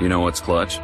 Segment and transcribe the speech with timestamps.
[0.00, 0.78] You know what's clutch?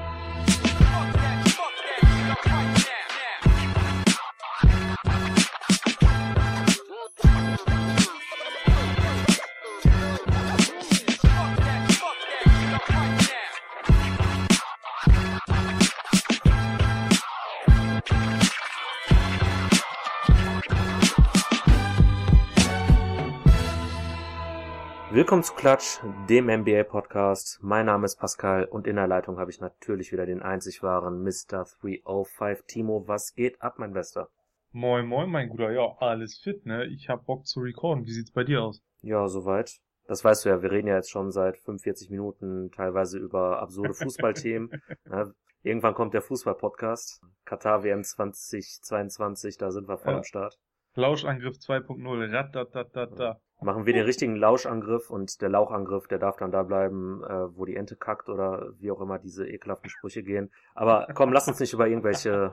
[25.26, 25.98] Willkommen zu Klatsch,
[26.28, 27.58] dem NBA-Podcast.
[27.60, 31.24] Mein Name ist Pascal und in der Leitung habe ich natürlich wieder den einzig wahren
[31.24, 31.66] Mr.
[31.80, 32.62] 305.
[32.68, 34.28] Timo, was geht ab, mein Bester?
[34.70, 35.72] Moin, moin, mein Guter.
[35.72, 36.84] Ja, alles fit, ne?
[36.86, 38.06] Ich hab Bock zu recorden.
[38.06, 38.80] Wie sieht's bei dir aus?
[39.02, 39.80] Ja, soweit.
[40.06, 43.94] Das weißt du ja, wir reden ja jetzt schon seit 45 Minuten teilweise über absurde
[43.94, 44.80] Fußballthemen.
[45.10, 45.26] ja,
[45.64, 47.20] irgendwann kommt der Fußball-Podcast.
[47.44, 50.18] Katar WM 2022, da sind wir voll Ja.
[50.18, 50.56] am Start.
[50.94, 52.32] Lauschangriff 2.0.
[52.32, 53.40] Ratatatata.
[53.60, 57.64] Machen wir den richtigen Lauschangriff und der Lauchangriff, der darf dann da bleiben, äh, wo
[57.64, 60.52] die Ente kackt oder wie auch immer diese ekelhaften Sprüche gehen.
[60.74, 62.52] Aber komm, lass uns nicht über irgendwelche.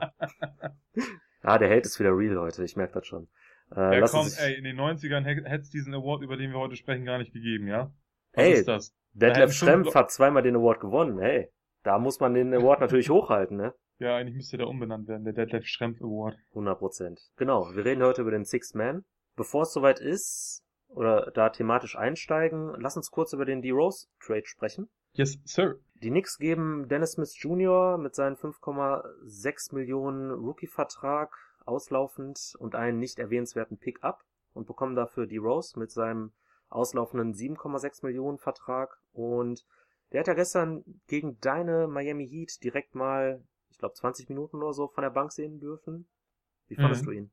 [1.42, 3.28] Ja, der Hate ist wieder real heute, ich merke das schon.
[3.70, 6.50] Äh, Ja, lass komm, uns ey, in den 90ern hätte es diesen Award, über den
[6.52, 7.92] wir heute sprechen, gar nicht gegeben, ja?
[8.32, 8.94] Was Ey, ist das?
[9.12, 11.18] da Detlef Schrempf hat zweimal den Award gewonnen.
[11.18, 11.50] Hey,
[11.82, 13.74] da muss man den Award natürlich hochhalten, ne?
[13.98, 16.36] Ja, eigentlich müsste der umbenannt werden, der Detlef Schrempf Award.
[16.50, 17.20] 100 Prozent.
[17.36, 19.04] Genau, wir reden heute über den Sixth Man.
[19.36, 20.63] Bevor es soweit ist,
[20.94, 24.88] oder da thematisch einsteigen, lass uns kurz über den D-Rose Trade sprechen.
[25.12, 25.78] Yes, sir.
[25.94, 27.98] Die Knicks geben Dennis Smith Jr.
[27.98, 35.26] mit seinem 5,6 Millionen Rookie-Vertrag auslaufend und einen nicht erwähnenswerten Pick up und bekommen dafür
[35.26, 36.32] die Rose mit seinem
[36.68, 39.64] auslaufenden 7,6 Millionen Vertrag und
[40.12, 44.72] der hat ja gestern gegen deine Miami Heat direkt mal, ich glaube 20 Minuten oder
[44.72, 46.06] so von der Bank sehen dürfen.
[46.68, 47.06] Wie fandest Mhm.
[47.06, 47.30] du ihn?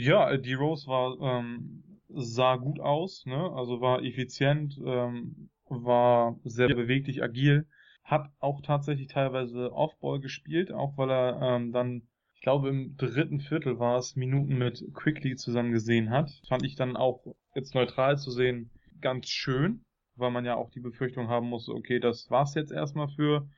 [0.00, 3.52] Ja, die Rose war, ähm, sah gut aus, ne?
[3.52, 7.66] Also war effizient, ähm, war sehr beweglich, agil,
[8.02, 13.40] hat auch tatsächlich teilweise Offball gespielt, auch weil er ähm, dann, ich glaube im dritten
[13.40, 16.30] Viertel war es, Minuten mit Quickly zusammen gesehen hat.
[16.48, 17.22] Fand ich dann auch
[17.54, 19.84] jetzt neutral zu sehen ganz schön,
[20.16, 23.48] weil man ja auch die Befürchtung haben muss, okay, das war's jetzt erstmal für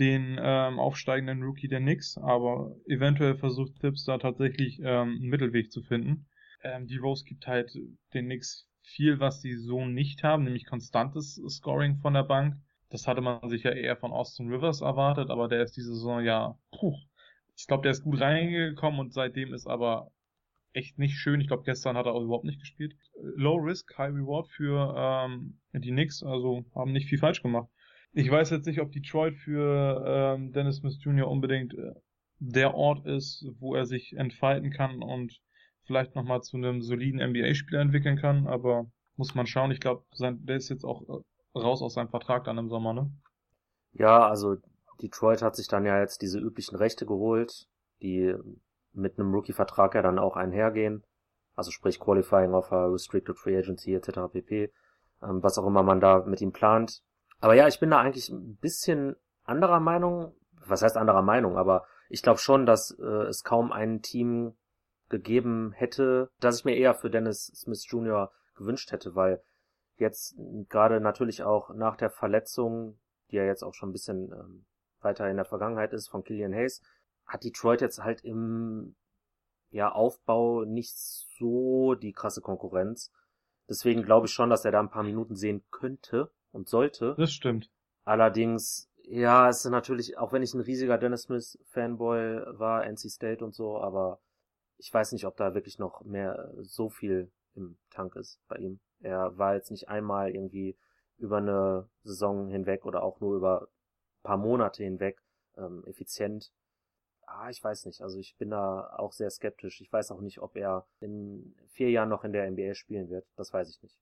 [0.00, 5.70] den ähm, aufsteigenden Rookie der Knicks, aber eventuell versucht Tips da tatsächlich ähm, einen Mittelweg
[5.70, 6.26] zu finden.
[6.62, 7.70] Ähm, die Rose gibt halt
[8.14, 12.56] den Knicks viel, was sie so nicht haben, nämlich konstantes Scoring von der Bank.
[12.88, 16.24] Das hatte man sich ja eher von Austin Rivers erwartet, aber der ist diese Saison
[16.24, 16.96] ja, puh,
[17.54, 20.10] ich glaube, der ist gut reingekommen und seitdem ist aber
[20.72, 21.42] echt nicht schön.
[21.42, 22.96] Ich glaube, gestern hat er auch überhaupt nicht gespielt.
[23.36, 27.68] Low Risk, High Reward für ähm, die Knicks, also haben nicht viel falsch gemacht.
[28.12, 31.28] Ich weiß jetzt nicht, ob Detroit für ähm, Dennis Smith Jr.
[31.28, 31.94] unbedingt äh,
[32.38, 35.40] der Ort ist, wo er sich entfalten kann und
[35.84, 39.70] vielleicht nochmal zu einem soliden NBA-Spieler entwickeln kann, aber muss man schauen.
[39.70, 43.10] Ich glaube, der ist jetzt auch äh, raus aus seinem Vertrag dann im Sommer, ne?
[43.92, 44.56] Ja, also
[45.02, 47.66] Detroit hat sich dann ja jetzt diese üblichen Rechte geholt,
[48.02, 48.34] die
[48.92, 51.04] mit einem Rookie-Vertrag ja dann auch einhergehen.
[51.54, 54.32] Also sprich Qualifying Offer, Restricted Free Agency etc.
[54.32, 54.72] pp.
[55.22, 57.02] Ähm, was auch immer man da mit ihm plant.
[57.40, 60.34] Aber ja, ich bin da eigentlich ein bisschen anderer Meinung.
[60.66, 61.56] Was heißt anderer Meinung?
[61.56, 64.54] Aber ich glaube schon, dass äh, es kaum ein Team
[65.08, 68.30] gegeben hätte, dass ich mir eher für Dennis Smith Jr.
[68.54, 69.42] gewünscht hätte, weil
[69.96, 70.36] jetzt
[70.68, 72.98] gerade natürlich auch nach der Verletzung,
[73.30, 74.66] die ja jetzt auch schon ein bisschen ähm,
[75.00, 76.82] weiter in der Vergangenheit ist, von Killian Hayes,
[77.26, 78.94] hat Detroit jetzt halt im
[79.70, 83.12] ja, Aufbau nicht so die krasse Konkurrenz.
[83.68, 87.14] Deswegen glaube ich schon, dass er da ein paar Minuten sehen könnte und sollte.
[87.18, 87.70] Das stimmt.
[88.04, 93.10] Allerdings, ja, es ist natürlich, auch wenn ich ein riesiger Dennis Smith Fanboy war, NC
[93.10, 94.20] State und so, aber
[94.78, 98.80] ich weiß nicht, ob da wirklich noch mehr so viel im Tank ist bei ihm.
[99.00, 100.76] Er war jetzt nicht einmal irgendwie
[101.18, 105.20] über eine Saison hinweg oder auch nur über ein paar Monate hinweg
[105.56, 106.52] ähm, effizient.
[107.26, 108.00] Ah, ich weiß nicht.
[108.00, 109.80] Also ich bin da auch sehr skeptisch.
[109.80, 113.26] Ich weiß auch nicht, ob er in vier Jahren noch in der NBA spielen wird.
[113.36, 113.96] Das weiß ich nicht.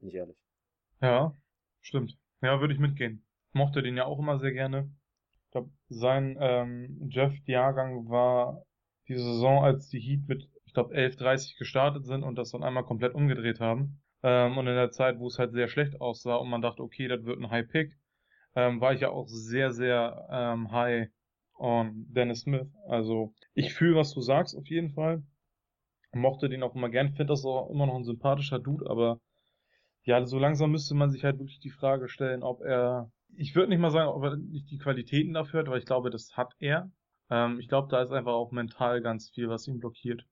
[0.00, 0.36] Bin ich ehrlich.
[1.00, 1.34] Ja,
[1.80, 2.16] stimmt.
[2.42, 3.24] Ja, würde ich mitgehen.
[3.52, 4.90] Mochte den ja auch immer sehr gerne.
[5.46, 8.64] Ich glaube, sein ähm, Jeff-Jahrgang war
[9.08, 12.84] die Saison, als die Heat mit, ich glaube, 11.30 gestartet sind und das dann einmal
[12.84, 14.00] komplett umgedreht haben.
[14.22, 17.08] Ähm, und in der Zeit, wo es halt sehr schlecht aussah und man dachte, okay,
[17.08, 17.96] das wird ein High-Pick,
[18.54, 21.08] ähm, war ich ja auch sehr, sehr ähm, high
[21.58, 22.68] on Dennis Smith.
[22.88, 25.22] Also ich fühle, was du sagst, auf jeden Fall.
[26.12, 29.20] Mochte den auch immer gern, finde das auch immer noch ein sympathischer Dude, aber
[30.04, 33.68] ja, so langsam müsste man sich halt wirklich die Frage stellen, ob er, ich würde
[33.68, 36.52] nicht mal sagen, ob er nicht die Qualitäten dafür hat, weil ich glaube, das hat
[36.58, 36.90] er.
[37.30, 40.24] Ähm, ich glaube, da ist einfach auch mental ganz viel, was ihn blockiert.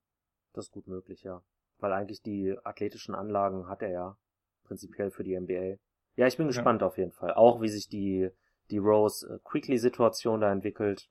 [0.54, 1.42] Das ist gut möglich, ja.
[1.78, 4.16] Weil eigentlich die athletischen Anlagen hat er ja
[4.64, 5.76] prinzipiell für die NBA.
[6.16, 6.52] Ja, ich bin Ja.
[6.52, 7.34] gespannt auf jeden Fall.
[7.34, 8.28] Auch wie sich die,
[8.70, 11.08] die Rose-Quickly-Situation da entwickelt.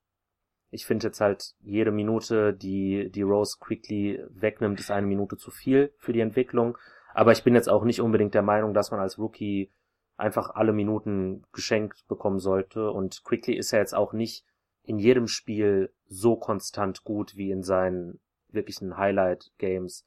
[0.69, 5.49] Ich finde jetzt halt jede Minute, die die Rose Quickly wegnimmt, ist eine Minute zu
[5.49, 6.77] viel für die Entwicklung.
[7.17, 9.71] Aber ich bin jetzt auch nicht unbedingt der Meinung, dass man als Rookie
[10.17, 12.91] einfach alle Minuten geschenkt bekommen sollte.
[12.91, 14.45] Und Quickly ist ja jetzt auch nicht
[14.83, 18.19] in jedem Spiel so konstant gut wie in seinen
[18.49, 20.05] wirklichen Highlight-Games.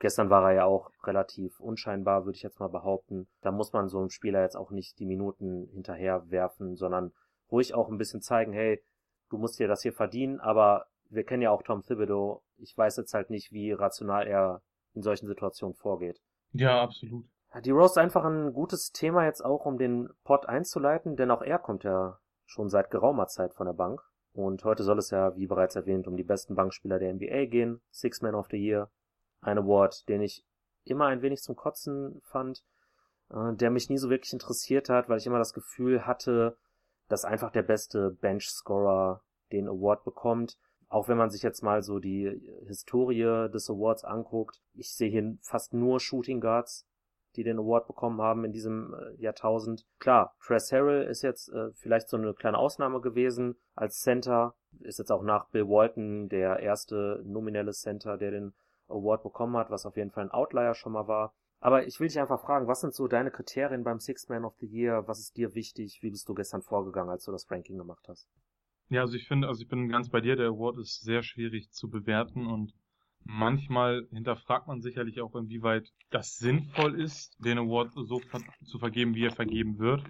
[0.00, 3.28] Gestern war er ja auch relativ unscheinbar, würde ich jetzt mal behaupten.
[3.40, 7.12] Da muss man so einem Spieler jetzt auch nicht die Minuten hinterher werfen, sondern
[7.48, 8.82] ruhig auch ein bisschen zeigen, hey,
[9.30, 12.42] du musst dir das hier verdienen, aber wir kennen ja auch Tom Thibodeau.
[12.56, 14.62] Ich weiß jetzt halt nicht, wie rational er
[14.94, 16.20] in solchen Situationen vorgeht.
[16.52, 17.26] Ja, absolut.
[17.62, 21.42] Die Rose ist einfach ein gutes Thema jetzt auch, um den Pod einzuleiten, denn auch
[21.42, 24.02] er kommt ja schon seit geraumer Zeit von der Bank.
[24.32, 27.80] Und heute soll es ja, wie bereits erwähnt, um die besten Bankspieler der NBA gehen.
[27.90, 28.90] Six Man of the Year.
[29.40, 30.44] Ein Award, den ich
[30.84, 32.64] immer ein wenig zum Kotzen fand,
[33.30, 36.56] äh, der mich nie so wirklich interessiert hat, weil ich immer das Gefühl hatte,
[37.08, 40.58] dass einfach der beste Bench-Scorer den Award bekommt.
[40.94, 45.36] Auch wenn man sich jetzt mal so die Historie des Awards anguckt, ich sehe hier
[45.42, 46.86] fast nur Shooting Guards,
[47.34, 49.88] die den Award bekommen haben in diesem äh, Jahrtausend.
[49.98, 55.00] Klar, Tress Harrell ist jetzt äh, vielleicht so eine kleine Ausnahme gewesen als Center, ist
[55.00, 58.54] jetzt auch nach Bill Walton der erste nominelle Center, der den
[58.86, 61.34] Award bekommen hat, was auf jeden Fall ein Outlier schon mal war.
[61.58, 64.54] Aber ich will dich einfach fragen, was sind so deine Kriterien beim Six Man of
[64.60, 65.08] the Year?
[65.08, 66.04] Was ist dir wichtig?
[66.04, 68.28] Wie bist du gestern vorgegangen, als du das Ranking gemacht hast?
[68.90, 71.70] Ja, also ich finde, also ich bin ganz bei dir, der Award ist sehr schwierig
[71.70, 72.72] zu bewerten und
[73.24, 78.20] manchmal hinterfragt man sicherlich auch, inwieweit das sinnvoll ist, den Award so
[78.64, 80.04] zu vergeben, wie er vergeben wird.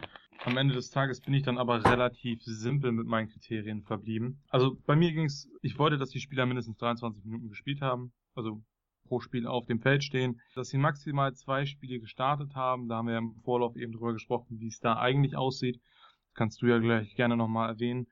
[0.44, 4.42] Am Ende des Tages bin ich dann aber relativ simpel mit meinen Kriterien verblieben.
[4.50, 8.12] Also bei mir ging es, ich wollte, dass die Spieler mindestens 23 Minuten gespielt haben.
[8.34, 8.62] Also
[9.04, 12.88] pro Spiel auf dem Feld stehen, dass sie maximal zwei Spiele gestartet haben.
[12.88, 15.80] Da haben wir im Vorlauf eben drüber gesprochen, wie es da eigentlich aussieht.
[16.26, 18.06] Das kannst du ja gleich gerne nochmal erwähnen.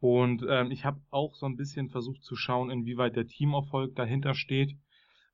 [0.00, 4.34] Und ähm, ich habe auch so ein bisschen versucht zu schauen, inwieweit der Teamerfolg dahinter
[4.34, 4.76] steht.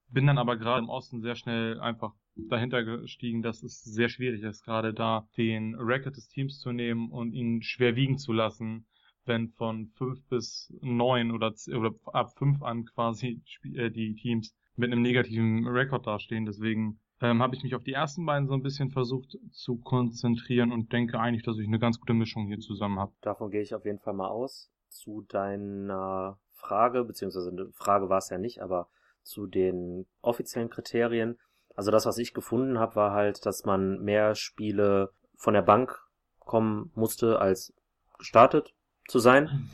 [0.08, 4.42] Bin dann aber gerade im Osten sehr schnell einfach dahinter gestiegen, dass es sehr schwierig
[4.42, 8.86] ist, gerade da den Record des Teams zu nehmen und ihn schwer wiegen zu lassen,
[9.24, 13.42] wenn von fünf bis neun oder, oder ab fünf an quasi
[13.74, 16.46] äh, die Teams mit einem negativen Rekord dastehen.
[16.46, 20.72] Deswegen ähm, habe ich mich auf die ersten beiden so ein bisschen versucht zu konzentrieren
[20.72, 23.12] und denke eigentlich, dass ich eine ganz gute Mischung hier zusammen habe.
[23.22, 24.70] Davon gehe ich auf jeden Fall mal aus.
[24.90, 28.88] Zu deiner Frage, beziehungsweise eine Frage war es ja nicht, aber
[29.22, 31.38] zu den offiziellen Kriterien.
[31.74, 35.98] Also das, was ich gefunden habe, war halt, dass man mehr Spiele von der Bank
[36.40, 37.72] kommen musste, als
[38.18, 38.74] gestartet
[39.08, 39.70] zu sein.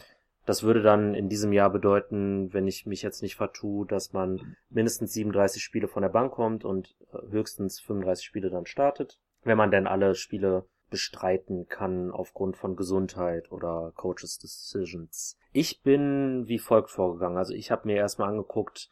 [0.50, 4.56] Das würde dann in diesem Jahr bedeuten, wenn ich mich jetzt nicht vertue, dass man
[4.68, 9.56] mindestens 37 Spiele von der Bank kommt und äh, höchstens 35 Spiele dann startet, wenn
[9.56, 15.38] man denn alle Spiele bestreiten kann aufgrund von Gesundheit oder Coaches Decisions.
[15.52, 17.38] Ich bin wie folgt vorgegangen.
[17.38, 18.90] Also ich habe mir erstmal angeguckt,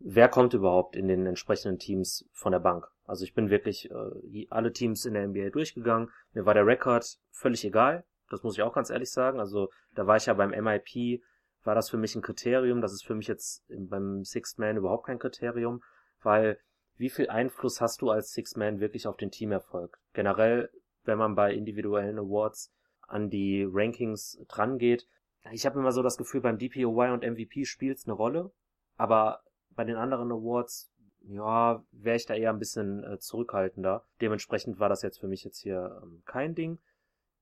[0.00, 2.88] wer kommt überhaupt in den entsprechenden Teams von der Bank.
[3.04, 6.10] Also ich bin wirklich äh, alle Teams in der NBA durchgegangen.
[6.32, 8.04] Mir war der Rekord völlig egal.
[8.30, 9.40] Das muss ich auch ganz ehrlich sagen.
[9.40, 11.22] Also da war ich ja beim MIP,
[11.64, 12.80] war das für mich ein Kriterium.
[12.80, 15.82] Das ist für mich jetzt beim Sixth Man überhaupt kein Kriterium,
[16.22, 16.58] weil
[16.96, 19.98] wie viel Einfluss hast du als Sixth Man wirklich auf den Teamerfolg?
[20.12, 20.70] Generell,
[21.04, 22.72] wenn man bei individuellen Awards
[23.08, 25.08] an die Rankings drangeht.
[25.50, 28.52] Ich habe immer so das Gefühl, beim DPOY und MVP spielt es eine Rolle,
[28.96, 30.92] aber bei den anderen Awards,
[31.22, 34.04] ja, wäre ich da eher ein bisschen äh, zurückhaltender.
[34.20, 36.78] Dementsprechend war das jetzt für mich jetzt hier ähm, kein Ding.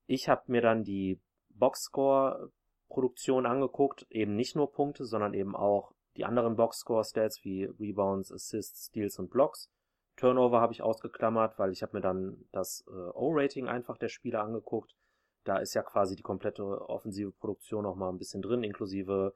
[0.07, 6.25] Ich habe mir dann die Boxscore-Produktion angeguckt, eben nicht nur Punkte, sondern eben auch die
[6.25, 9.69] anderen Boxscore-Stats wie Rebounds, Assists, Steals und Blocks.
[10.15, 14.41] Turnover habe ich ausgeklammert, weil ich habe mir dann das äh, O-Rating einfach der Spieler
[14.41, 14.95] angeguckt.
[15.43, 19.35] Da ist ja quasi die komplette offensive Produktion noch mal ein bisschen drin, inklusive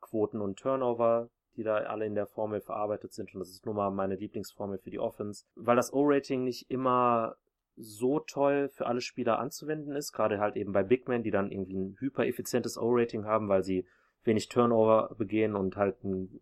[0.00, 3.34] Quoten und Turnover, die da alle in der Formel verarbeitet sind.
[3.34, 5.44] Und das ist nun mal meine Lieblingsformel für die Offense.
[5.54, 7.36] Weil das O-Rating nicht immer
[7.76, 11.50] so toll für alle Spieler anzuwenden ist, gerade halt eben bei Big Men, die dann
[11.50, 13.86] irgendwie ein hypereffizientes O-Rating haben, weil sie
[14.24, 15.96] wenig Turnover begehen und halt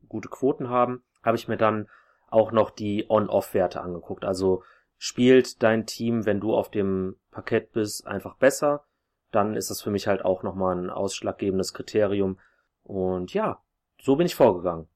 [0.08, 1.88] gute Quoten haben, habe ich mir dann
[2.28, 4.24] auch noch die On-Off-Werte angeguckt.
[4.24, 4.62] Also
[4.96, 8.84] spielt dein Team, wenn du auf dem Parkett bist, einfach besser,
[9.30, 12.38] dann ist das für mich halt auch nochmal ein ausschlaggebendes Kriterium.
[12.82, 13.60] Und ja,
[14.00, 14.88] so bin ich vorgegangen.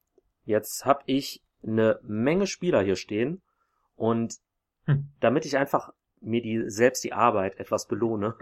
[0.44, 3.42] Jetzt habe ich eine Menge Spieler hier stehen
[3.96, 4.36] und
[4.84, 5.08] hm.
[5.20, 8.34] damit ich einfach mir die selbst die Arbeit etwas belohne,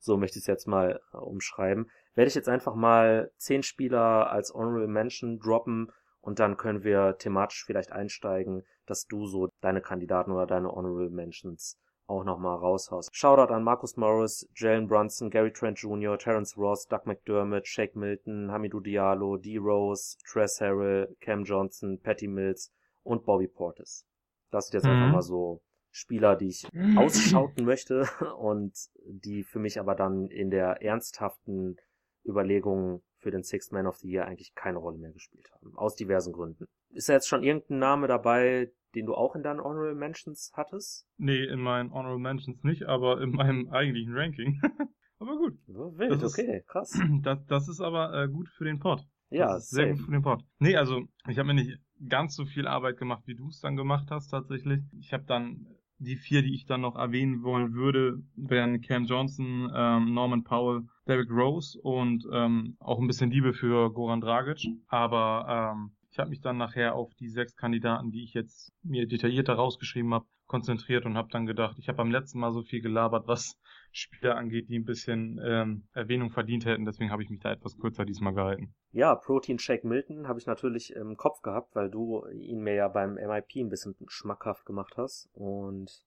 [0.00, 4.30] so möchte ich es jetzt mal äh, umschreiben, werde ich jetzt einfach mal zehn Spieler
[4.30, 9.80] als Honorable Mention droppen und dann können wir thematisch vielleicht einsteigen, dass du so deine
[9.80, 11.78] Kandidaten oder deine Honorable Mentions
[12.10, 13.14] auch nochmal raushaust.
[13.14, 18.50] Shoutout an Marcus Morris, Jalen Brunson, Gary Trent Jr., Terrence Ross, Doug McDermott, Shake Milton,
[18.50, 19.58] Hamidou Diallo, D.
[19.58, 22.72] Rose, Tress Harrell, Cam Johnson, Patty Mills
[23.04, 24.04] und Bobby Portis.
[24.50, 24.90] Das sind jetzt mhm.
[24.90, 28.72] einfach mal so Spieler, die ich ausschauten möchte und
[29.06, 31.76] die für mich aber dann in der ernsthaften
[32.24, 35.76] Überlegung für den Sixth Man of the Year eigentlich keine Rolle mehr gespielt haben.
[35.76, 36.66] Aus diversen Gründen.
[36.90, 41.06] Ist da jetzt schon irgendein Name dabei, den du auch in deinen Honorable Mentions hattest?
[41.16, 44.60] Nee, in meinen Honorable Mentions nicht, aber in meinem eigentlichen Ranking.
[45.18, 45.58] aber gut.
[45.66, 46.98] So wild, das okay, ist, krass.
[47.22, 49.06] Das, das ist aber äh, gut für den Pod.
[49.28, 50.42] Ja, sehr gut für den Pod.
[50.58, 51.78] Nee, also ich habe mir nicht
[52.08, 54.82] ganz so viel Arbeit gemacht, wie du es dann gemacht hast tatsächlich.
[54.98, 55.66] Ich habe dann
[56.00, 60.82] die vier, die ich dann noch erwähnen wollen würde, wären Cam Johnson, ähm, Norman Powell,
[61.06, 64.66] Derrick Rose und ähm, auch ein bisschen Liebe für Goran Dragic.
[64.88, 69.06] Aber ähm, ich habe mich dann nachher auf die sechs Kandidaten, die ich jetzt mir
[69.06, 72.80] detaillierter rausgeschrieben habe, konzentriert und habe dann gedacht, ich habe beim letzten Mal so viel
[72.80, 73.56] gelabert, was
[73.92, 76.84] Spieler angeht, die ein bisschen ähm, Erwähnung verdient hätten.
[76.84, 78.74] Deswegen habe ich mich da etwas kürzer diesmal gehalten.
[78.92, 82.88] Ja, Protein Shake Milton habe ich natürlich im Kopf gehabt, weil du ihn mir ja
[82.88, 85.28] beim MIP ein bisschen schmackhaft gemacht hast.
[85.32, 86.04] Und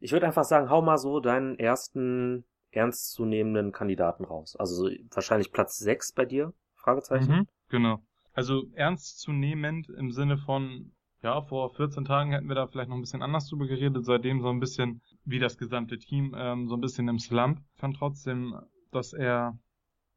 [0.00, 4.56] ich würde einfach sagen, hau mal so deinen ersten ernstzunehmenden Kandidaten raus.
[4.56, 6.52] Also wahrscheinlich Platz 6 bei dir?
[6.74, 7.32] Fragezeichen.
[7.32, 8.02] Mhm, genau.
[8.36, 13.00] Also ernstzunehmend im Sinne von ja, vor 14 Tagen hätten wir da vielleicht noch ein
[13.00, 14.04] bisschen anders drüber geredet.
[14.04, 17.60] Seitdem so ein bisschen, wie das gesamte Team, ähm, so ein bisschen im Slump.
[17.72, 18.54] Ich fand trotzdem,
[18.92, 19.58] dass er,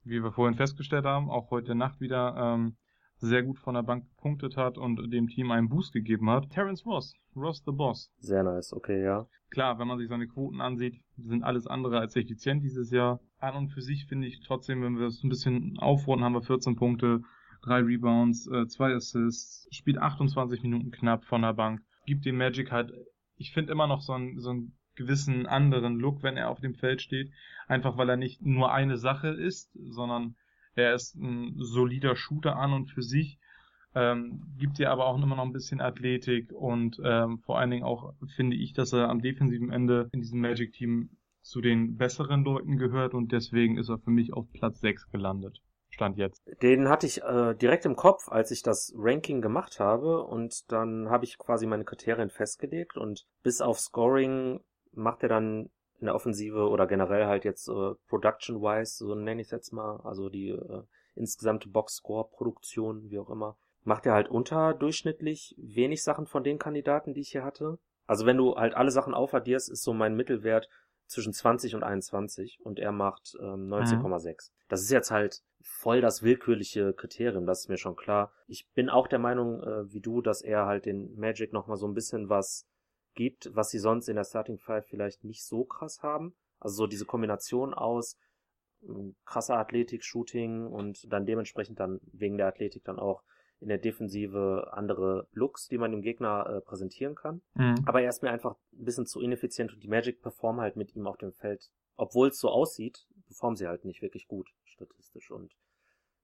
[0.03, 2.75] wie wir vorhin festgestellt haben, auch heute Nacht wieder ähm,
[3.19, 6.49] sehr gut von der Bank gepunktet hat und dem Team einen Boost gegeben hat.
[6.49, 8.11] Terence Ross, Ross the Boss.
[8.19, 9.27] Sehr nice, okay, ja.
[9.49, 13.21] Klar, wenn man sich seine Quoten ansieht, sind alles andere als effizient dieses Jahr.
[13.39, 16.41] An und für sich finde ich trotzdem, wenn wir es ein bisschen aufrunden, haben wir
[16.41, 17.21] 14 Punkte,
[17.62, 22.72] drei Rebounds, äh, zwei Assists, spielt 28 Minuten knapp von der Bank, gibt dem Magic
[22.72, 22.92] halt,
[23.38, 26.75] ich finde immer noch so einen, so einen gewissen anderen Look, wenn er auf dem
[26.75, 27.32] Feld steht,
[27.68, 30.36] einfach weil er nicht nur eine Sache ist, sondern
[30.75, 33.39] er ist ein solider Shooter an und für sich,
[33.96, 37.84] ähm, gibt dir aber auch immer noch ein bisschen Athletik und ähm, vor allen Dingen
[37.84, 41.10] auch finde ich, dass er am defensiven Ende in diesem Magic-Team
[41.42, 45.62] zu den besseren Leuten gehört und deswegen ist er für mich auf Platz 6 gelandet.
[46.00, 46.41] Stand jetzt.
[46.62, 51.10] Den hatte ich äh, direkt im Kopf, als ich das Ranking gemacht habe und dann
[51.10, 54.62] habe ich quasi meine Kriterien festgelegt und bis auf Scoring
[54.94, 59.48] macht er dann in der Offensive oder generell halt jetzt äh, Production-wise, so nenne ich
[59.48, 60.84] es jetzt mal, also die äh,
[61.15, 67.22] insgesamte Box-Score-Produktion, wie auch immer, macht er halt unterdurchschnittlich wenig Sachen von den Kandidaten, die
[67.22, 67.77] ich hier hatte.
[68.08, 70.70] Also wenn du halt alle Sachen aufaddierst, ist so mein Mittelwert
[71.10, 74.28] zwischen 20 und 21 und er macht ähm, 19,6.
[74.28, 74.54] Mhm.
[74.68, 78.32] Das ist jetzt halt voll das willkürliche Kriterium, das ist mir schon klar.
[78.48, 81.88] Ich bin auch der Meinung, äh, wie du, dass er halt den Magic nochmal so
[81.88, 82.68] ein bisschen was
[83.16, 86.36] gibt, was sie sonst in der Starting Five vielleicht nicht so krass haben.
[86.60, 88.18] Also so diese Kombination aus
[88.84, 93.24] äh, krasser Athletik, Shooting und dann dementsprechend dann wegen der Athletik dann auch
[93.62, 97.42] in der Defensive andere Looks, die man dem Gegner äh, präsentieren kann.
[97.56, 97.75] Mhm.
[97.86, 100.96] Aber er ist mir einfach ein bisschen zu ineffizient und die Magic performen halt mit
[100.96, 101.70] ihm auf dem Feld.
[101.96, 105.30] Obwohl es so aussieht, performen sie halt nicht wirklich gut, statistisch.
[105.30, 105.56] Und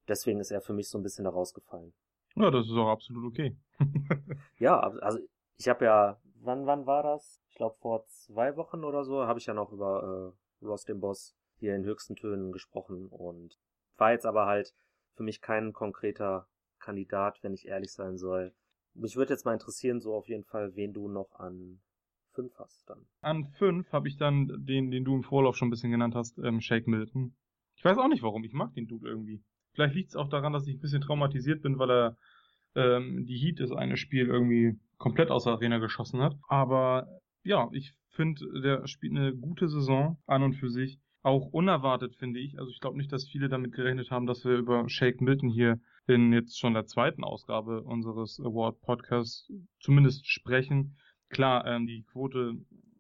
[0.08, 1.94] deswegen ist er für mich so ein bisschen da rausgefallen.
[2.36, 3.56] Ja, das ist auch absolut okay.
[4.58, 5.20] ja, also
[5.58, 7.42] ich habe ja, wann, wann war das?
[7.50, 11.00] Ich glaube vor zwei Wochen oder so, habe ich ja noch über äh, Ross den
[11.00, 13.58] Boss hier in höchsten Tönen gesprochen und
[13.98, 14.74] war jetzt aber halt
[15.14, 16.48] für mich kein konkreter
[16.86, 18.54] Kandidat, wenn ich ehrlich sein soll.
[18.94, 21.80] Mich würde jetzt mal interessieren, so auf jeden Fall, wen du noch an
[22.34, 23.06] fünf hast dann.
[23.22, 26.38] An fünf habe ich dann den, den du im Vorlauf schon ein bisschen genannt hast,
[26.38, 27.36] ähm, Shake Milton.
[27.76, 29.42] Ich weiß auch nicht warum, ich mag den Dude irgendwie.
[29.74, 32.18] Vielleicht liegt es auch daran, dass ich ein bisschen traumatisiert bin, weil er
[32.76, 36.36] ähm, die Heat das eine Spiel irgendwie komplett aus der Arena geschossen hat.
[36.48, 37.08] Aber
[37.44, 41.00] ja, ich finde, der spielt eine gute Saison an und für sich.
[41.22, 42.60] Auch unerwartet, finde ich.
[42.60, 45.80] Also ich glaube nicht, dass viele damit gerechnet haben, dass wir über Shake Milton hier
[46.08, 50.98] in jetzt schon der zweiten Ausgabe unseres Award Podcasts zumindest sprechen.
[51.30, 52.54] Klar, ähm, die Quote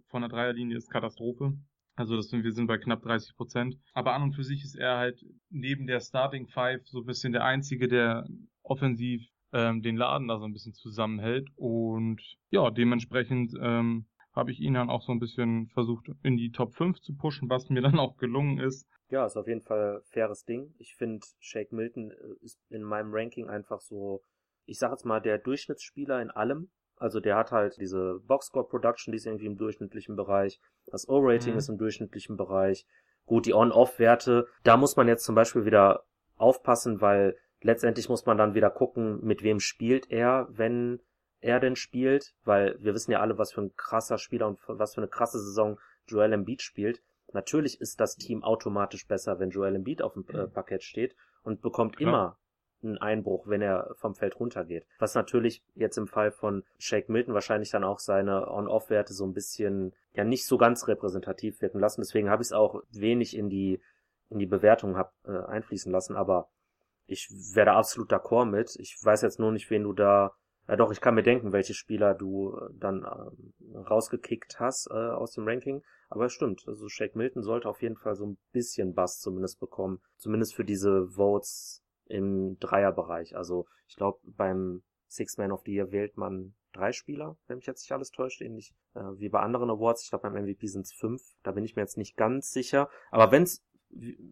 [0.07, 1.57] von der Dreierlinie ist Katastrophe.
[1.95, 3.77] Also das sind, wir sind bei knapp 30 Prozent.
[3.93, 7.31] Aber an und für sich ist er halt neben der Starting Five so ein bisschen
[7.31, 8.27] der einzige, der
[8.63, 9.21] offensiv
[9.53, 11.47] ähm, den Laden da so ein bisschen zusammenhält.
[11.55, 16.51] Und ja, dementsprechend ähm, habe ich ihn dann auch so ein bisschen versucht in die
[16.51, 18.87] Top 5 zu pushen, was mir dann auch gelungen ist.
[19.09, 20.73] Ja, ist auf jeden Fall faires Ding.
[20.77, 24.21] Ich finde, Shake Milton äh, ist in meinem Ranking einfach so,
[24.65, 26.69] ich sag jetzt mal, der Durchschnittsspieler in allem.
[26.97, 30.59] Also der hat halt diese Boxscore Production, die ist irgendwie im durchschnittlichen Bereich.
[30.85, 31.59] Das O-Rating mhm.
[31.59, 32.85] ist im durchschnittlichen Bereich.
[33.25, 36.05] Gut, die On-Off-Werte, da muss man jetzt zum Beispiel wieder
[36.37, 40.99] aufpassen, weil letztendlich muss man dann wieder gucken, mit wem spielt er, wenn
[41.45, 44.95] er denn spielt, weil wir wissen ja alle, was für ein krasser Spieler und was
[44.95, 49.75] für eine krasse Saison Joel Embiid spielt, natürlich ist das Team automatisch besser, wenn Joel
[49.75, 52.09] Embiid auf dem äh, Parkett steht und bekommt Klar.
[52.09, 52.37] immer
[52.83, 54.85] einen Einbruch, wenn er vom Feld runtergeht.
[54.97, 59.33] Was natürlich jetzt im Fall von Shake Milton wahrscheinlich dann auch seine On-Off-Werte so ein
[59.33, 62.01] bisschen ja nicht so ganz repräsentativ wirken lassen.
[62.01, 63.79] Deswegen habe ich es auch wenig in die
[64.29, 66.15] in die Bewertung hab, äh, einfließen lassen.
[66.15, 66.49] Aber
[67.05, 68.75] ich wäre da absolut d'accord mit.
[68.77, 70.33] Ich weiß jetzt nur nicht, wen du da
[70.67, 74.93] ja doch, ich kann mir denken, welche Spieler du äh, dann äh, rausgekickt hast äh,
[74.93, 75.83] aus dem Ranking.
[76.09, 79.59] Aber es stimmt, also Shake Milton sollte auf jeden Fall so ein bisschen Bass zumindest
[79.59, 80.01] bekommen.
[80.17, 83.35] Zumindest für diese Votes im Dreierbereich.
[83.35, 87.65] Also ich glaube, beim Six Man of the Year wählt man drei Spieler, wenn mich
[87.65, 90.03] jetzt nicht alles täuscht, ähnlich äh, wie bei anderen Awards.
[90.03, 91.21] Ich glaube, beim MVP sind es fünf.
[91.43, 92.89] Da bin ich mir jetzt nicht ganz sicher.
[93.11, 93.63] Aber wenn es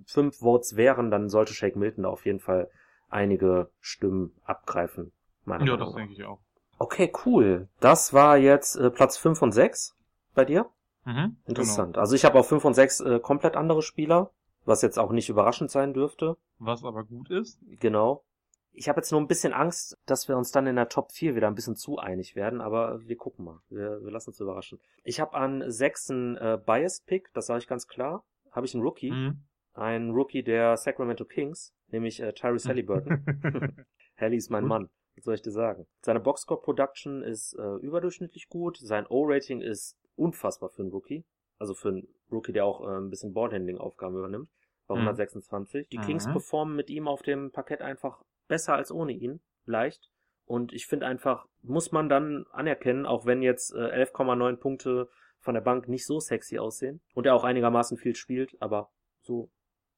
[0.06, 2.70] fünf Votes wären, dann sollte Shake Milton da auf jeden Fall
[3.08, 5.14] einige Stimmen abgreifen.
[5.46, 6.40] Ja, das denke ich auch.
[6.80, 7.70] Okay, cool.
[7.80, 9.96] Das war jetzt äh, Platz fünf und sechs
[10.34, 10.70] bei dir.
[11.06, 11.94] Mhm, Interessant.
[11.94, 12.02] Genau.
[12.02, 14.32] Also ich habe auf fünf und sechs äh, komplett andere Spieler,
[14.66, 16.38] was jetzt auch nicht überraschend sein dürfte.
[16.60, 17.60] Was aber gut ist.
[17.80, 18.24] Genau.
[18.72, 21.36] Ich habe jetzt nur ein bisschen Angst, dass wir uns dann in der Top 4
[21.36, 23.60] wieder ein bisschen zu einig werden, aber wir gucken mal.
[23.70, 24.80] Wir, wir lassen uns überraschen.
[25.04, 28.24] Ich habe an 6 einen äh, Biased Pick, das sage ich ganz klar.
[28.52, 29.12] Habe ich einen Rookie.
[29.12, 29.44] Mhm.
[29.76, 33.24] Ein Rookie der Sacramento Kings, nämlich äh, Tyrese Halliburton.
[34.18, 34.90] Hallie ist mein Mann.
[35.16, 35.88] Was soll ich dir sagen?
[36.02, 38.78] Seine Boxscore Production ist äh, überdurchschnittlich gut.
[38.78, 41.26] Sein O-Rating ist unfassbar für einen Rookie.
[41.60, 44.50] Also für einen Rookie, der auch äh, ein bisschen Ballhandling-Aufgaben übernimmt.
[44.88, 45.86] Bei 126.
[45.86, 45.90] Mhm.
[45.92, 46.32] Die Kings mhm.
[46.32, 49.42] performen mit ihm auf dem Parkett einfach besser als ohne ihn.
[49.66, 50.10] Leicht.
[50.46, 55.54] Und ich finde einfach, muss man dann anerkennen, auch wenn jetzt äh, 11,9 Punkte von
[55.54, 58.92] der Bank nicht so sexy aussehen und er auch einigermaßen viel spielt, aber
[59.22, 59.52] so,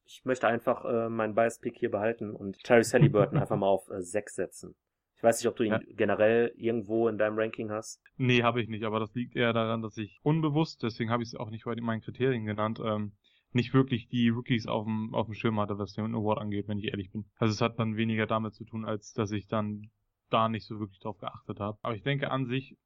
[0.04, 3.88] ich möchte einfach äh, meinen Bias Pick hier behalten und Terry Saliburton einfach mal auf
[3.90, 4.76] äh, 6 setzen.
[5.16, 5.80] Ich weiß nicht, ob du ihn ja.
[5.96, 8.02] generell irgendwo in deinem Ranking hast.
[8.16, 11.30] Nee, habe ich nicht, aber das liegt eher daran, dass ich unbewusst, deswegen habe ich
[11.30, 13.12] es auch nicht bei meinen Kriterien genannt, ähm,
[13.52, 16.78] nicht wirklich die Rookies auf dem, auf dem Schirm hatte, was den Award angeht, wenn
[16.78, 17.24] ich ehrlich bin.
[17.36, 19.90] Also es hat dann weniger damit zu tun, als dass ich dann
[20.28, 21.78] da nicht so wirklich drauf geachtet habe.
[21.82, 22.76] Aber ich denke an sich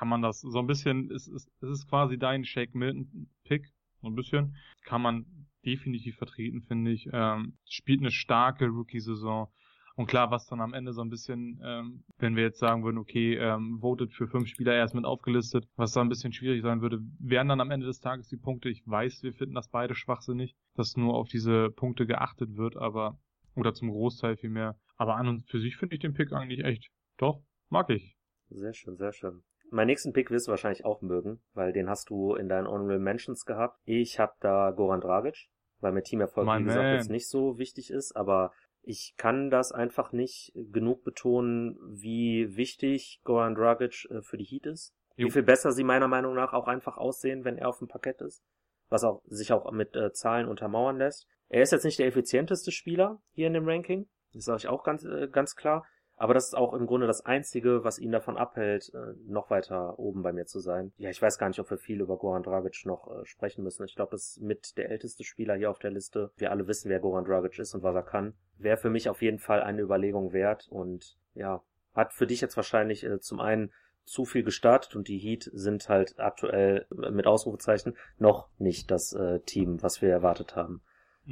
[0.00, 3.66] kann man das so ein bisschen, es ist, es ist quasi dein Shake Milton Pick,
[4.00, 5.26] so ein bisschen, kann man
[5.64, 7.06] definitiv vertreten, finde ich.
[7.12, 9.52] Ähm, spielt eine starke Rookie-Saison,
[10.00, 12.96] und klar, was dann am Ende so ein bisschen, ähm, wenn wir jetzt sagen würden,
[12.96, 16.80] okay, ähm, votet für fünf Spieler erst mit aufgelistet, was da ein bisschen schwierig sein
[16.80, 18.70] würde, wären dann am Ende des Tages die Punkte.
[18.70, 23.18] Ich weiß, wir finden das beide schwachsinnig, dass nur auf diese Punkte geachtet wird, aber,
[23.54, 24.78] oder zum Großteil vielmehr.
[24.96, 28.16] Aber an und für sich finde ich den Pick eigentlich echt, doch, mag ich.
[28.48, 29.42] Sehr schön, sehr schön.
[29.70, 32.98] Mein nächsten Pick wirst du wahrscheinlich auch mögen, weil den hast du in deinen Honorable
[32.98, 33.78] Mentions gehabt.
[33.84, 36.94] Ich habe da Goran Dragic, weil mir Teamerfolg, wie gesagt, man.
[36.94, 38.50] jetzt nicht so wichtig ist, aber
[38.82, 44.66] ich kann das einfach nicht genug betonen, wie wichtig Goran Dragic äh, für die Heat
[44.66, 44.94] ist.
[45.16, 45.26] Jo.
[45.26, 48.20] Wie viel besser sie meiner Meinung nach auch einfach aussehen, wenn er auf dem Parkett
[48.22, 48.42] ist.
[48.88, 51.26] Was auch sich auch mit äh, Zahlen untermauern lässt.
[51.48, 54.08] Er ist jetzt nicht der effizienteste Spieler hier in dem Ranking.
[54.32, 55.84] Das sage ich auch ganz, äh, ganz klar.
[56.20, 59.98] Aber das ist auch im Grunde das Einzige, was ihn davon abhält, äh, noch weiter
[59.98, 60.92] oben bei mir zu sein.
[60.98, 63.86] Ja, ich weiß gar nicht, ob wir viel über Goran Dragic noch äh, sprechen müssen.
[63.86, 66.30] Ich glaube, das ist mit der älteste Spieler hier auf der Liste.
[66.36, 68.34] Wir alle wissen, wer Goran Dragic ist und was er kann.
[68.58, 71.62] Wäre für mich auf jeden Fall eine Überlegung wert und ja,
[71.94, 73.72] hat für dich jetzt wahrscheinlich äh, zum einen
[74.04, 79.82] zu viel gestartet und die Heat sind halt aktuell mit Ausrufezeichen noch nicht das Team,
[79.82, 80.82] was wir erwartet haben.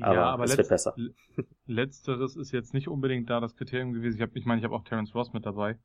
[0.03, 0.95] Aber, ja, aber es letzt, wird besser.
[1.67, 4.17] Letzteres ist jetzt nicht unbedingt da das Kriterium gewesen.
[4.17, 5.79] Ich, hab, ich meine, ich habe auch Terence Ross mit dabei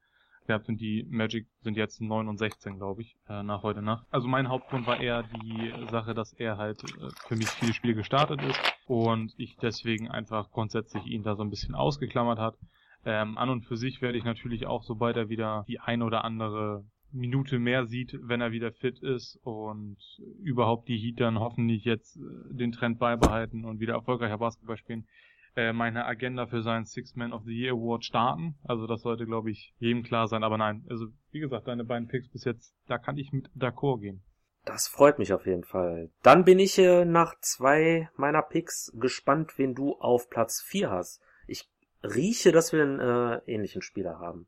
[0.45, 4.05] gehabt und die Magic sind jetzt 9 und 16, glaube ich, äh, nach heute Nacht.
[4.11, 7.95] Also mein Hauptgrund war eher die Sache, dass er halt äh, für mich viele Spiele
[7.95, 12.57] gestartet ist und ich deswegen einfach grundsätzlich ihn da so ein bisschen ausgeklammert hat.
[13.05, 16.23] Ähm, an und für sich werde ich natürlich auch, sobald er wieder die ein oder
[16.23, 19.97] andere Minute mehr sieht, wenn er wieder fit ist und
[20.41, 25.07] überhaupt die Heat dann hoffentlich jetzt äh, den Trend beibehalten und wieder erfolgreicher Basketball spielen,
[25.55, 28.55] äh, meine Agenda für seinen Six Man of the Year Award starten.
[28.63, 30.43] Also das sollte, glaube ich, jedem klar sein.
[30.43, 34.01] Aber nein, also wie gesagt, deine beiden Picks bis jetzt, da kann ich mit d'accord
[34.01, 34.23] gehen.
[34.65, 36.09] Das freut mich auf jeden Fall.
[36.23, 41.21] Dann bin ich äh, nach zwei meiner Picks gespannt, wen du auf Platz vier hast.
[41.47, 41.69] Ich
[42.01, 44.47] rieche, dass wir einen äh, ähnlichen Spieler haben.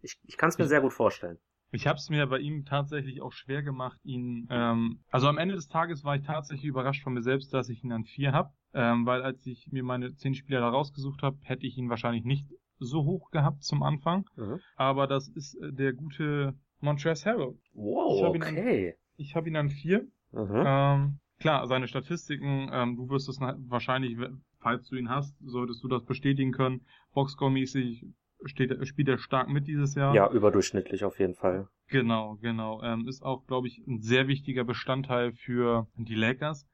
[0.00, 1.38] Ich, ich kann es mir sehr gut vorstellen.
[1.72, 4.46] Ich habe es mir bei ihm tatsächlich auch schwer gemacht, ihn.
[4.50, 7.84] Ähm, also am Ende des Tages war ich tatsächlich überrascht von mir selbst, dass ich
[7.84, 11.38] ihn an vier habe, ähm, weil als ich mir meine zehn Spieler da rausgesucht habe,
[11.42, 12.46] hätte ich ihn wahrscheinlich nicht
[12.78, 14.28] so hoch gehabt zum Anfang.
[14.36, 14.60] Mhm.
[14.76, 17.58] Aber das ist äh, der gute Montrezl Harrell.
[17.74, 18.88] Wow, ich okay.
[18.90, 20.08] An, ich habe ihn an vier.
[20.32, 20.62] Mhm.
[20.66, 24.16] Ähm, klar, seine Statistiken, ähm, du wirst es wahrscheinlich,
[24.58, 26.84] falls du ihn hast, solltest du das bestätigen können.
[27.14, 28.06] Boxscore-mäßig
[28.44, 30.14] steht, spielt er stark mit dieses Jahr.
[30.14, 31.68] Ja, überdurchschnittlich auf jeden Fall.
[31.88, 32.82] Genau, genau.
[32.82, 36.66] Ähm, ist auch, glaube ich, ein sehr wichtiger Bestandteil für die Lakers.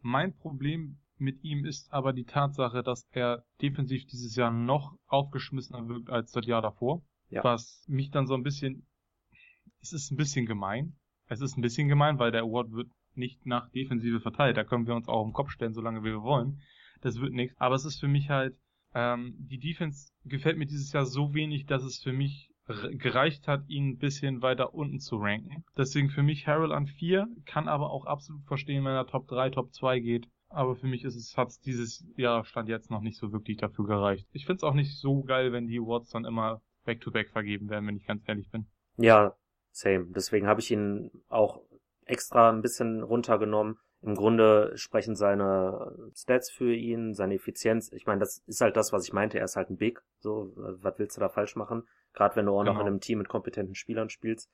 [0.00, 5.88] Mein Problem mit ihm ist aber die Tatsache, dass er defensiv dieses Jahr noch aufgeschmissener
[5.88, 7.02] wirkt als das Jahr davor.
[7.30, 7.42] Ja.
[7.44, 8.86] Was mich dann so ein bisschen,
[9.80, 10.96] es ist ein bisschen gemein.
[11.26, 14.56] Es ist ein bisschen gemein, weil der Award wird nicht nach Defensive verteilt.
[14.56, 16.60] Da können wir uns auch im Kopf stellen, solange wir wollen.
[17.00, 17.58] Das wird nichts.
[17.60, 18.56] Aber es ist für mich halt,
[18.94, 22.50] ähm, die Defense gefällt mir dieses Jahr so wenig, dass es für mich
[22.92, 25.64] gereicht hat, ihn ein bisschen weiter unten zu ranken.
[25.76, 29.50] Deswegen für mich Harold an 4, kann aber auch absolut verstehen, wenn er Top 3,
[29.50, 30.28] Top 2 geht.
[30.50, 33.86] Aber für mich ist es, hat's dieses Jahr Stand jetzt noch nicht so wirklich dafür
[33.86, 34.26] gereicht.
[34.32, 37.86] Ich find's auch nicht so geil, wenn die Awards dann immer back-to-back -back vergeben werden,
[37.86, 38.66] wenn ich ganz ehrlich bin.
[38.96, 39.34] Ja,
[39.70, 40.06] same.
[40.14, 41.60] Deswegen habe ich ihn auch
[42.04, 43.76] extra ein bisschen runtergenommen.
[44.00, 47.92] Im Grunde sprechen seine Stats für ihn, seine Effizienz.
[47.92, 49.38] Ich meine, das ist halt das, was ich meinte.
[49.38, 50.00] Er ist halt ein Big.
[50.20, 51.82] So, was willst du da falsch machen?
[52.12, 52.74] Gerade wenn du auch genau.
[52.74, 54.50] noch in einem Team mit kompetenten Spielern spielst.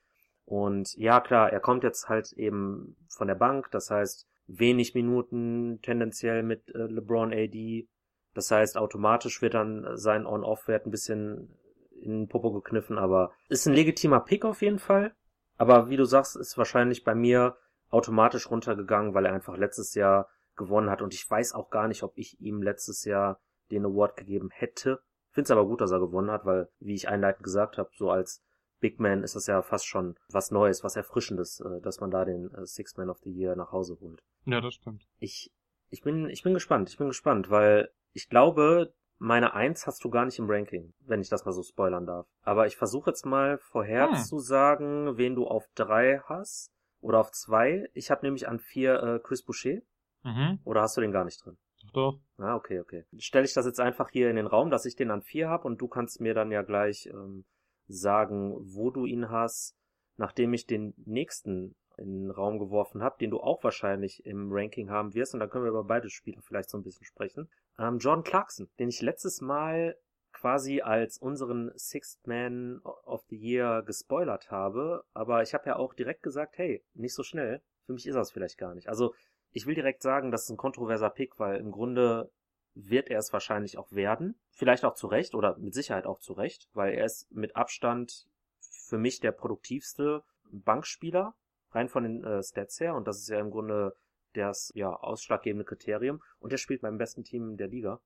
[0.47, 3.71] Und ja, klar, er kommt jetzt halt eben von der Bank.
[3.71, 7.87] Das heißt, wenig Minuten tendenziell mit äh, LeBron AD.
[8.33, 11.57] Das heißt, automatisch wird dann sein On-Off-Wert ein bisschen
[12.01, 15.15] in den Popo gekniffen, aber ist ein legitimer Pick auf jeden Fall.
[15.57, 17.57] Aber wie du sagst, ist wahrscheinlich bei mir
[17.95, 21.01] automatisch runtergegangen, weil er einfach letztes Jahr gewonnen hat.
[21.01, 25.01] Und ich weiß auch gar nicht, ob ich ihm letztes Jahr den Award gegeben hätte.
[25.31, 28.11] Finde es aber gut, dass er gewonnen hat, weil, wie ich einleitend gesagt habe, so
[28.11, 28.43] als
[28.81, 32.25] Big Man ist das ja fast schon was Neues, was Erfrischendes, äh, dass man da
[32.25, 34.23] den äh, Six Man of the Year nach Hause holt.
[34.45, 35.07] Ja, das stimmt.
[35.19, 35.53] Ich,
[35.89, 40.11] ich bin, ich bin gespannt, ich bin gespannt, weil ich glaube, meine Eins hast du
[40.11, 42.27] gar nicht im Ranking, wenn ich das mal so spoilern darf.
[42.43, 45.17] Aber ich versuche jetzt mal vorherzusagen, hm.
[45.17, 46.74] wen du auf drei hast
[47.05, 47.89] oder auf zwei.
[47.93, 49.81] Ich habe nämlich an vier äh, Chris Boucher.
[50.23, 50.59] Mhm.
[50.65, 51.59] Oder hast du den gar nicht drin?
[51.93, 52.19] Doch.
[52.39, 53.05] Ah, okay, okay.
[53.19, 55.69] Stelle ich das jetzt einfach hier in den Raum, dass ich den an vier habe
[55.69, 57.45] und du kannst mir dann ja gleich ähm,
[57.87, 59.77] sagen, wo du ihn hast,
[60.17, 64.91] nachdem ich den nächsten in den Raum geworfen habe, den du auch wahrscheinlich im Ranking
[64.91, 65.35] haben wirst.
[65.35, 67.51] Und dann können wir über beide Spieler vielleicht so ein bisschen sprechen.
[67.79, 69.97] Ähm, Jordan Clarkson, den ich letztes Mal
[70.35, 75.05] quasi als unseren Sixth Man of the Year gespoilert habe.
[75.15, 77.63] Aber ich habe ja auch direkt gesagt, hey, nicht so schnell.
[77.87, 78.89] Für mich ist das vielleicht gar nicht.
[78.89, 79.15] Also
[79.53, 82.31] ich will direkt sagen, das ist ein kontroverser Pick, weil im Grunde
[82.75, 84.35] wird er es wahrscheinlich auch werden.
[84.51, 88.27] Vielleicht auch zu Recht oder mit Sicherheit auch zu Recht, weil er ist mit Abstand
[88.61, 91.35] für mich der produktivste Bankspieler,
[91.71, 92.95] rein von den äh, Stats her.
[92.95, 93.97] Und das ist ja im Grunde
[94.33, 96.21] das ja, ausschlaggebende Kriterium.
[96.41, 98.01] Und er spielt beim besten Team der Liga.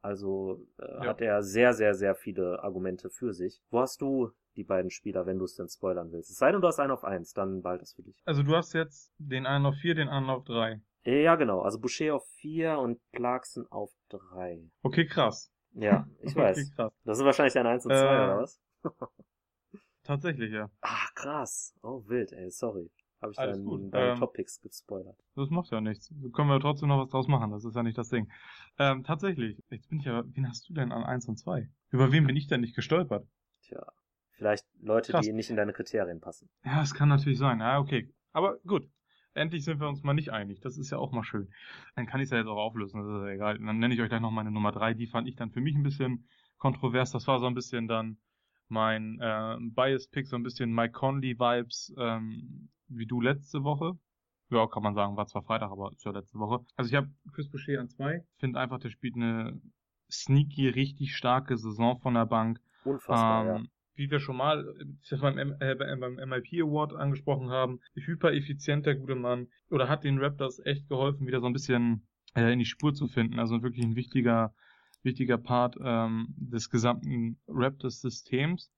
[0.00, 1.06] Also äh, ja.
[1.06, 3.60] hat er sehr, sehr, sehr viele Argumente für sich.
[3.70, 6.30] Wo hast du die beiden Spieler, wenn du es denn spoilern willst?
[6.30, 8.22] Es sei denn, du hast einen auf eins, dann bald das für dich.
[8.24, 10.80] Also du hast jetzt den einen auf vier, den anderen auf drei.
[11.04, 11.62] Ja, genau.
[11.62, 14.60] Also Boucher auf 4 und Clarkson auf 3.
[14.82, 15.50] Okay, krass.
[15.72, 16.58] Ja, ich weiß.
[16.58, 16.92] Okay, krass.
[17.04, 18.60] Das ist wahrscheinlich dein 1 und 2, äh, oder was?
[20.02, 20.68] tatsächlich, ja.
[20.80, 21.74] Ach, krass.
[21.82, 22.90] Oh, wild, ey, sorry.
[23.20, 25.18] Habe ich Alles deinen, deinen ähm, Topics gespoilert.
[25.34, 26.12] Das macht ja nichts.
[26.32, 28.30] Können wir trotzdem noch was draus machen, das ist ja nicht das Ding.
[28.78, 31.68] Ähm, tatsächlich, jetzt bin ich ja, wen hast du denn an 1 und 2?
[31.90, 33.26] Über wen bin ich denn nicht gestolpert?
[33.62, 33.84] Tja,
[34.32, 35.26] vielleicht Leute, Krass.
[35.26, 36.48] die nicht in deine Kriterien passen.
[36.64, 37.58] Ja, das kann natürlich sein.
[37.58, 38.12] Ja, okay.
[38.32, 38.88] Aber gut,
[39.34, 40.60] endlich sind wir uns mal nicht einig.
[40.60, 41.50] Das ist ja auch mal schön.
[41.96, 43.58] Dann kann ich es ja jetzt auch auflösen, das ist ja egal.
[43.58, 44.94] Dann nenne ich euch gleich noch meine Nummer drei.
[44.94, 46.28] Die fand ich dann für mich ein bisschen
[46.58, 47.10] kontrovers.
[47.10, 48.18] Das war so ein bisschen dann
[48.68, 53.98] mein äh, Bias-Pick, so ein bisschen Mike Conley-Vibes, ähm, wie du letzte Woche.
[54.50, 56.64] Ja, kann man sagen, war zwar Freitag, aber ist ja letzte Woche.
[56.76, 58.24] Also ich habe Chris Boucher an zwei.
[58.38, 59.60] Finde einfach, der spielt eine
[60.10, 62.60] sneaky, richtig starke Saison von der Bank.
[62.84, 64.64] Unfassbar, ähm, ja wie wir schon mal
[65.10, 70.18] beim, äh, beim MIP Award angesprochen haben, hyper effizient der gute Mann oder hat den
[70.18, 73.40] Raptors echt geholfen, wieder so ein bisschen äh, in die Spur zu finden.
[73.40, 74.54] Also wirklich ein wichtiger,
[75.02, 78.70] wichtiger Part ähm, des gesamten Raptors-Systems.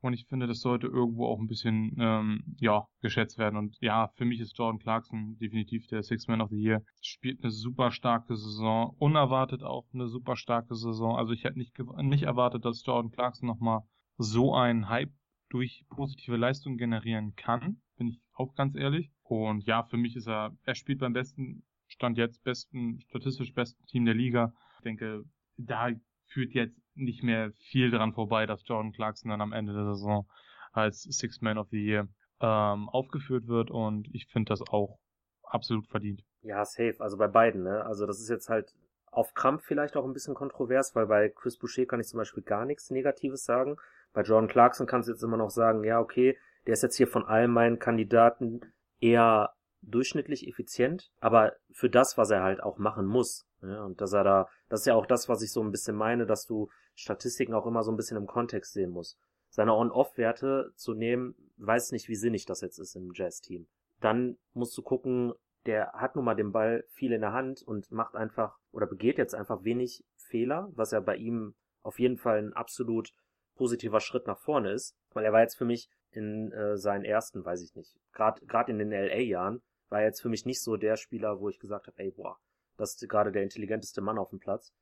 [0.00, 3.56] Und ich finde, das sollte irgendwo auch ein bisschen ähm, ja geschätzt werden.
[3.56, 6.82] Und ja, für mich ist Jordan Clarkson definitiv der Six Man of the Year.
[7.02, 11.16] Spielt eine super starke Saison, unerwartet auch eine super starke Saison.
[11.16, 13.80] Also ich hätte nicht nicht erwartet, dass Jordan Clarkson nochmal
[14.18, 15.12] so einen Hype
[15.48, 19.10] durch positive Leistung generieren kann, bin ich auch ganz ehrlich.
[19.22, 23.84] Und ja, für mich ist er, er spielt beim besten Stand jetzt, besten, statistisch besten
[23.86, 24.52] Team der Liga.
[24.76, 25.24] Ich denke,
[25.56, 25.88] da
[26.26, 30.26] führt jetzt nicht mehr viel dran vorbei, dass Jordan Clarkson dann am Ende der Saison
[30.72, 32.08] als Sixth Man of the Year
[32.40, 34.98] ähm, aufgeführt wird und ich finde das auch
[35.42, 36.22] absolut verdient.
[36.42, 36.96] Ja, safe.
[37.00, 37.84] Also bei beiden, ne?
[37.84, 38.74] Also das ist jetzt halt
[39.10, 42.42] auf Krampf vielleicht auch ein bisschen kontrovers, weil bei Chris Boucher kann ich zum Beispiel
[42.42, 43.76] gar nichts Negatives sagen.
[44.12, 47.08] Bei Jordan Clarkson kannst du jetzt immer noch sagen, ja, okay, der ist jetzt hier
[47.08, 48.60] von all meinen Kandidaten
[49.00, 53.46] eher durchschnittlich effizient, aber für das, was er halt auch machen muss.
[53.62, 55.96] Ja, und dass er da, das ist ja auch das, was ich so ein bisschen
[55.96, 59.18] meine, dass du Statistiken auch immer so ein bisschen im Kontext sehen musst.
[59.50, 63.68] Seine On-Off-Werte zu nehmen, weiß nicht, wie sinnig das jetzt ist im Jazz-Team.
[64.00, 65.32] Dann musst du gucken,
[65.64, 69.16] der hat nun mal den Ball viel in der Hand und macht einfach oder begeht
[69.16, 73.12] jetzt einfach wenig Fehler, was ja bei ihm auf jeden Fall ein absolut
[73.54, 77.44] positiver Schritt nach vorne ist, weil er war jetzt für mich in äh, seinen ersten,
[77.44, 80.76] weiß ich nicht, gerade gerade in den LA-Jahren, war er jetzt für mich nicht so
[80.76, 82.38] der Spieler, wo ich gesagt habe, ey, boah,
[82.76, 84.72] das ist gerade der intelligenteste Mann auf dem Platz.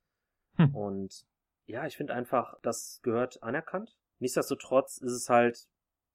[0.57, 0.75] Hm.
[0.75, 1.27] Und
[1.67, 3.97] ja, ich finde einfach, das gehört anerkannt.
[4.19, 5.69] Nichtsdestotrotz ist es halt,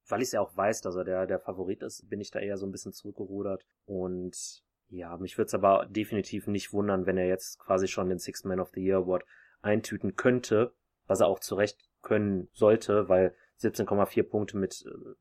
[0.08, 2.40] weil ich es ja auch weiß, dass er der, der Favorit ist, bin ich da
[2.40, 3.66] eher so ein bisschen zurückgerudert.
[3.86, 8.20] Und ja, mich würde es aber definitiv nicht wundern, wenn er jetzt quasi schon den
[8.20, 9.26] Sixth Man of the Year Award
[9.62, 10.74] eintüten könnte,
[11.06, 15.16] was er auch zurecht können sollte, weil 17,4 Punkte mit, äh,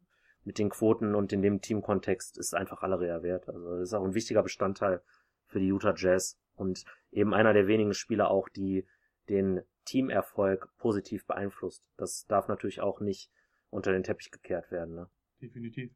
[0.44, 3.48] mit den Quoten und in dem Teamkontext ist einfach alle Rea wert.
[3.48, 5.02] Also das ist auch ein wichtiger Bestandteil
[5.46, 8.86] für die Utah Jazz und eben einer der wenigen Spieler auch, die
[9.30, 11.88] den Teamerfolg positiv beeinflusst.
[11.96, 13.30] Das darf natürlich auch nicht
[13.70, 14.94] unter den Teppich gekehrt werden.
[14.94, 15.10] Ne?
[15.40, 15.92] Definitiv.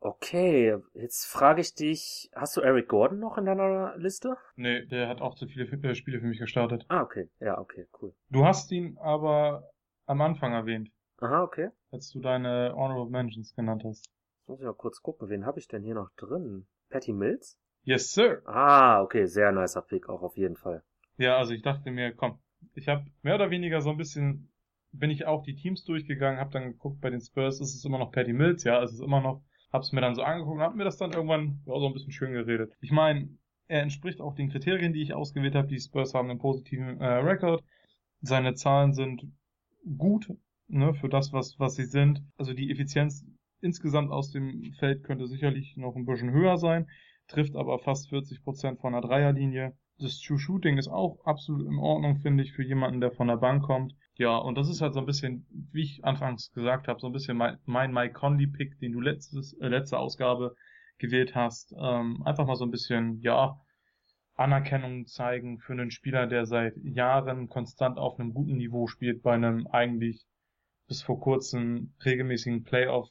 [0.00, 4.36] Okay, jetzt frage ich dich, hast du Eric Gordon noch in deiner Liste?
[4.54, 6.84] Nee, der hat auch zu viele äh, Spiele für mich gestartet.
[6.88, 7.30] Ah, okay.
[7.40, 8.14] Ja, okay, cool.
[8.28, 9.70] Du hast ihn aber
[10.04, 10.90] am Anfang erwähnt.
[11.18, 11.70] Aha, okay.
[11.90, 14.10] Als du deine Honorable Mentions genannt hast.
[14.40, 16.66] Jetzt muss ich mal kurz gucken, wen habe ich denn hier noch drin?
[16.90, 17.58] Patty Mills?
[17.82, 18.42] Yes, sir.
[18.46, 20.84] Ah, okay, sehr nicer Pick auch auf jeden Fall.
[21.16, 22.38] Ja, also ich dachte mir, komm,
[22.74, 24.50] ich habe mehr oder weniger so ein bisschen,
[24.92, 27.98] bin ich auch die Teams durchgegangen, habe dann geguckt, bei den Spurs ist es immer
[27.98, 29.42] noch Patty Mills, ja, es ist immer noch,
[29.72, 32.12] hab's mir dann so angeguckt und hab mir das dann irgendwann ja, so ein bisschen
[32.12, 32.72] schön geredet.
[32.80, 33.28] Ich meine,
[33.68, 35.68] er entspricht auch den Kriterien, die ich ausgewählt habe.
[35.68, 37.64] Die Spurs haben einen positiven äh, Rekord.
[38.20, 39.26] Seine Zahlen sind
[39.98, 40.32] gut,
[40.68, 42.22] ne, für das, was, was sie sind.
[42.36, 43.24] Also die Effizienz
[43.60, 46.88] insgesamt aus dem Feld könnte sicherlich noch ein bisschen höher sein,
[47.26, 49.76] trifft aber fast 40 Prozent von der Dreierlinie.
[49.98, 53.36] Das True Shooting ist auch absolut in Ordnung, finde ich, für jemanden, der von der
[53.36, 53.94] Bank kommt.
[54.16, 57.12] Ja, und das ist halt so ein bisschen, wie ich anfangs gesagt habe, so ein
[57.12, 60.54] bisschen mein, mein Mike Conley-Pick, den du letztes, äh, letzte Ausgabe
[60.98, 61.74] gewählt hast.
[61.78, 63.58] Ähm, einfach mal so ein bisschen, ja,
[64.34, 69.34] Anerkennung zeigen für einen Spieler, der seit Jahren konstant auf einem guten Niveau spielt, bei
[69.34, 70.26] einem eigentlich
[70.88, 73.08] bis vor kurzem regelmäßigen Playoff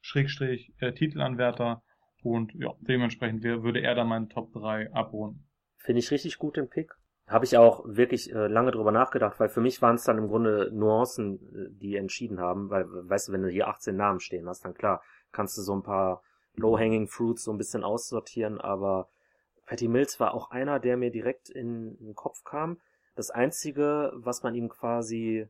[0.00, 1.82] Schrägstrich äh, Titelanwärter
[2.22, 5.43] und ja, dementsprechend würde er dann meinen Top 3 abrunden.
[5.84, 6.94] Finde ich richtig gut den Pick.
[7.26, 10.28] Habe ich auch wirklich äh, lange drüber nachgedacht, weil für mich waren es dann im
[10.28, 14.48] Grunde Nuancen, äh, die entschieden haben, weil, weißt du, wenn du hier 18 Namen stehen
[14.48, 16.22] hast, dann klar, kannst du so ein paar
[16.54, 19.10] Low-Hanging Fruits so ein bisschen aussortieren, aber
[19.66, 22.80] Patty Mills war auch einer, der mir direkt in, in den Kopf kam.
[23.14, 25.48] Das einzige, was man ihm quasi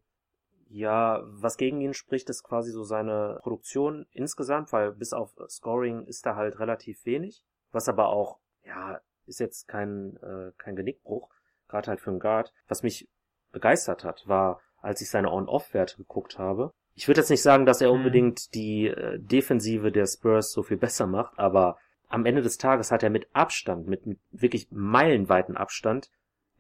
[0.68, 6.04] ja, was gegen ihn spricht, ist quasi so seine Produktion insgesamt, weil bis auf Scoring
[6.06, 7.44] ist da halt relativ wenig.
[7.70, 11.28] Was aber auch, ja, ist jetzt kein, äh, kein Genickbruch,
[11.68, 12.52] gerade halt für einen Guard.
[12.68, 13.08] Was mich
[13.52, 16.72] begeistert hat, war, als ich seine On-Off-Werte geguckt habe.
[16.94, 17.98] Ich würde jetzt nicht sagen, dass er mhm.
[17.98, 22.92] unbedingt die äh, Defensive der Spurs so viel besser macht, aber am Ende des Tages
[22.92, 26.10] hat er mit Abstand, mit, mit wirklich meilenweiten Abstand,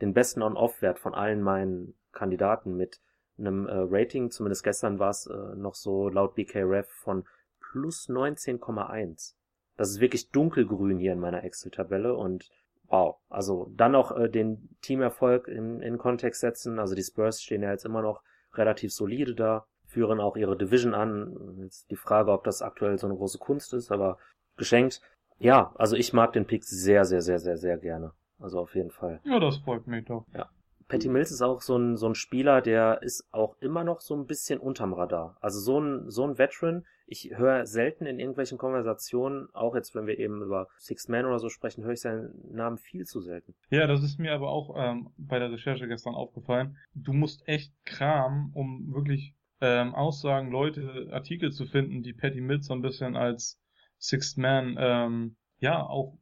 [0.00, 3.00] den besten On-Off-Wert von allen meinen Kandidaten mit
[3.38, 7.24] einem äh, Rating, zumindest gestern war es äh, noch so laut BKRef von
[7.60, 9.34] plus 19,1.
[9.76, 12.50] Das ist wirklich dunkelgrün hier in meiner Excel-Tabelle und
[12.88, 13.16] wow.
[13.28, 16.78] Also dann noch äh, den Teamerfolg in, in Kontext setzen.
[16.78, 18.22] Also die Spurs stehen ja jetzt immer noch
[18.54, 21.58] relativ solide da, führen auch ihre Division an.
[21.62, 24.18] Jetzt die Frage, ob das aktuell so eine große Kunst ist, aber
[24.56, 25.00] geschenkt.
[25.38, 28.12] Ja, also ich mag den Pick sehr, sehr, sehr, sehr, sehr gerne.
[28.38, 29.20] Also auf jeden Fall.
[29.24, 30.26] Ja, das freut mich doch.
[30.34, 30.48] Ja.
[30.88, 34.14] Patty Mills ist auch so ein, so ein Spieler, der ist auch immer noch so
[34.14, 35.36] ein bisschen unterm Radar.
[35.40, 40.06] Also so ein, so ein Veteran, ich höre selten in irgendwelchen Konversationen, auch jetzt wenn
[40.06, 43.54] wir eben über Six Man oder so sprechen, höre ich seinen Namen viel zu selten.
[43.70, 46.76] Ja, das ist mir aber auch ähm, bei der Recherche gestern aufgefallen.
[46.94, 52.66] Du musst echt Kram, um wirklich ähm, Aussagen, Leute, Artikel zu finden, die Patty Mills
[52.66, 53.60] so ein bisschen als
[53.98, 56.18] Sixth Man ähm, ja auch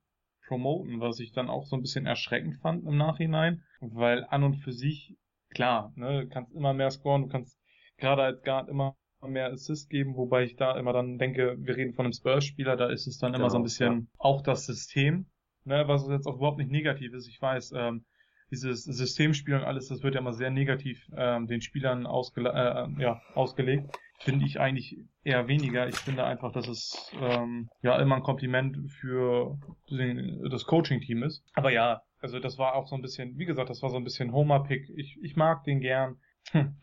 [0.46, 4.56] promoten, was ich dann auch so ein bisschen erschreckend fand im Nachhinein, weil an und
[4.56, 5.16] für sich,
[5.50, 7.58] klar, ne, du kannst immer mehr scoren, du kannst
[7.96, 8.96] gerade als Guard immer
[9.28, 12.88] mehr Assist geben, wobei ich da immer dann denke, wir reden von einem Spurs-Spieler, da
[12.88, 14.06] ist es dann genau, immer so ein genau, bisschen ja.
[14.18, 15.26] auch das System,
[15.64, 17.28] ne, was jetzt auch überhaupt nicht negativ ist.
[17.28, 18.04] Ich weiß, ähm,
[18.50, 23.02] dieses Systemspiel und alles, das wird ja immer sehr negativ ähm, den Spielern ausge äh,
[23.02, 25.88] ja, ausgelegt finde ich eigentlich eher weniger.
[25.88, 29.58] Ich finde einfach, dass es ähm, ja immer ein Kompliment für
[29.90, 31.44] den, das Coaching-Team ist.
[31.54, 34.04] Aber ja, also das war auch so ein bisschen, wie gesagt, das war so ein
[34.04, 34.90] bisschen Homer-Pick.
[34.96, 36.16] Ich, ich mag den gern.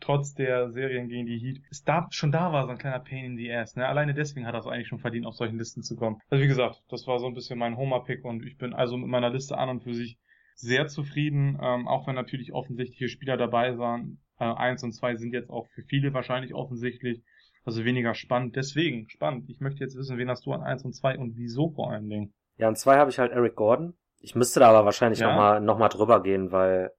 [0.00, 3.24] Trotz der Serien gegen die Heat, ist da, schon da war so ein kleiner Pain
[3.24, 3.86] in the Ass, ne?
[3.86, 6.20] Alleine deswegen hat er es eigentlich schon verdient, auf solchen Listen zu kommen.
[6.28, 9.08] Also wie gesagt, das war so ein bisschen mein Homer-Pick und ich bin also mit
[9.08, 10.18] meiner Liste an und für sich
[10.54, 14.20] sehr zufrieden, ähm, auch wenn natürlich offensichtliche Spieler dabei waren.
[14.38, 17.22] Äh, eins und zwei sind jetzt auch für viele wahrscheinlich offensichtlich,
[17.64, 18.56] also weniger spannend.
[18.56, 19.48] Deswegen, spannend.
[19.48, 22.08] Ich möchte jetzt wissen, wen hast du an eins und zwei und wieso vor allen
[22.08, 22.34] Dingen?
[22.56, 23.94] Ja, an zwei habe ich halt Eric Gordon.
[24.20, 25.28] Ich müsste da aber wahrscheinlich ja.
[25.28, 26.90] nochmal noch mal drüber gehen, weil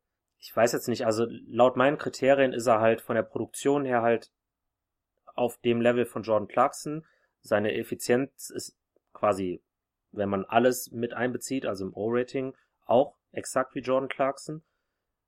[0.41, 4.01] ich weiß jetzt nicht, also laut meinen Kriterien ist er halt von der Produktion her
[4.01, 4.31] halt
[5.35, 7.05] auf dem Level von Jordan Clarkson.
[7.41, 8.75] Seine Effizienz ist
[9.13, 9.61] quasi,
[10.11, 14.63] wenn man alles mit einbezieht, also im O-Rating, auch exakt wie Jordan Clarkson.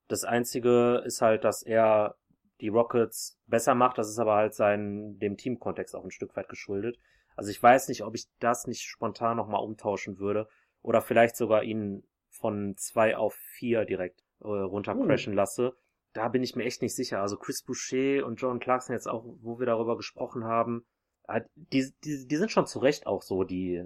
[0.08, 2.16] Das einzige ist halt, dass er
[2.60, 4.00] die Rockets besser macht.
[4.00, 6.98] Das ist aber halt sein, dem Teamkontext auch ein Stück weit geschuldet.
[7.36, 10.48] Also ich weiß nicht, ob ich das nicht spontan nochmal umtauschen würde
[10.82, 15.74] oder vielleicht sogar ihn von zwei auf vier direkt äh, runtercrashen lasse.
[16.14, 17.22] Da bin ich mir echt nicht sicher.
[17.22, 20.86] Also Chris Boucher und John Clarkson jetzt auch, wo wir darüber gesprochen haben,
[21.28, 23.84] äh, die, die, die sind schon zu Recht auch so die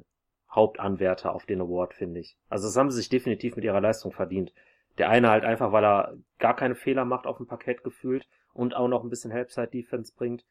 [0.51, 2.37] Hauptanwärter auf den Award, finde ich.
[2.49, 4.53] Also das haben sie sich definitiv mit ihrer Leistung verdient.
[4.97, 8.75] Der eine halt einfach, weil er gar keine Fehler macht auf dem Parkett gefühlt und
[8.75, 10.45] auch noch ein bisschen Helpside-Defense bringt.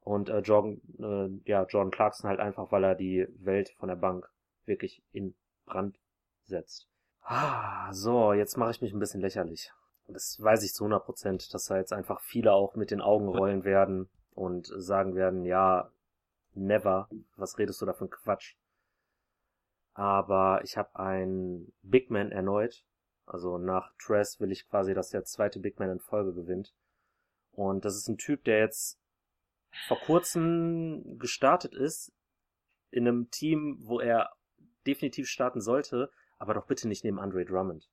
[0.00, 3.96] Und äh, Jordan, äh, ja, Jordan Clarkson halt einfach, weil er die Welt von der
[3.96, 4.30] Bank
[4.64, 5.34] wirklich in
[5.66, 5.98] Brand
[6.46, 6.89] setzt.
[7.32, 9.70] Ah, so, jetzt mache ich mich ein bisschen lächerlich.
[10.08, 13.28] Das weiß ich zu 100 Prozent, dass da jetzt einfach viele auch mit den Augen
[13.28, 15.92] rollen werden und sagen werden, ja,
[16.54, 18.56] never, was redest du da für Quatsch?
[19.94, 22.84] Aber ich habe einen Big Man erneut.
[23.26, 26.74] Also nach Tress will ich quasi, dass der zweite Big Man in Folge gewinnt.
[27.52, 28.98] Und das ist ein Typ, der jetzt
[29.86, 32.12] vor kurzem gestartet ist
[32.90, 34.32] in einem Team, wo er
[34.84, 37.88] definitiv starten sollte, aber doch bitte nicht neben Andre Drummond.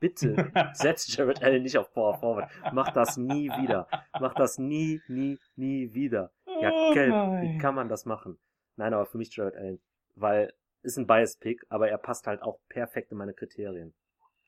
[0.00, 2.50] Bitte setz Jared Allen nicht auf Power Forward.
[2.72, 3.88] Mach das nie wieder.
[4.20, 6.32] Mach das nie, nie, nie wieder.
[6.60, 8.38] Ja, oh Kelp, wie kann man das machen?
[8.76, 9.80] Nein, aber für mich Jared Allen.
[10.14, 13.94] Weil, ist ein Bias-Pick, aber er passt halt auch perfekt in meine Kriterien.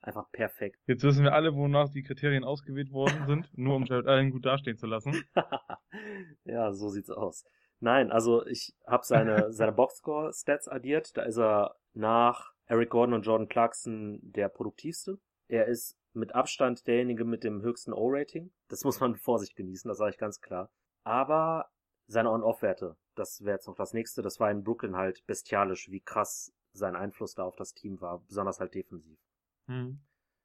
[0.02, 0.78] Einfach perfekt.
[0.86, 4.46] Jetzt wissen wir alle, wonach die Kriterien ausgewählt worden sind, nur um Jared Allen gut
[4.46, 5.24] dastehen zu lassen.
[6.44, 7.44] ja, so sieht's aus.
[7.80, 11.16] Nein, also ich habe seine, seine Boxscore-Stats addiert.
[11.16, 15.18] Da ist er nach Eric Gordon und Jordan Clarkson der produktivste.
[15.48, 18.52] Er ist mit Abstand derjenige mit dem höchsten O-Rating.
[18.68, 20.70] Das muss man mit Vorsicht genießen, das sage ich ganz klar.
[21.04, 21.70] Aber
[22.08, 26.00] seine On-Off-Werte, das wäre jetzt noch das nächste, das war in Brooklyn halt bestialisch, wie
[26.00, 29.18] krass sein Einfluss da auf das Team war, besonders halt defensiv.
[29.66, 30.00] Mhm.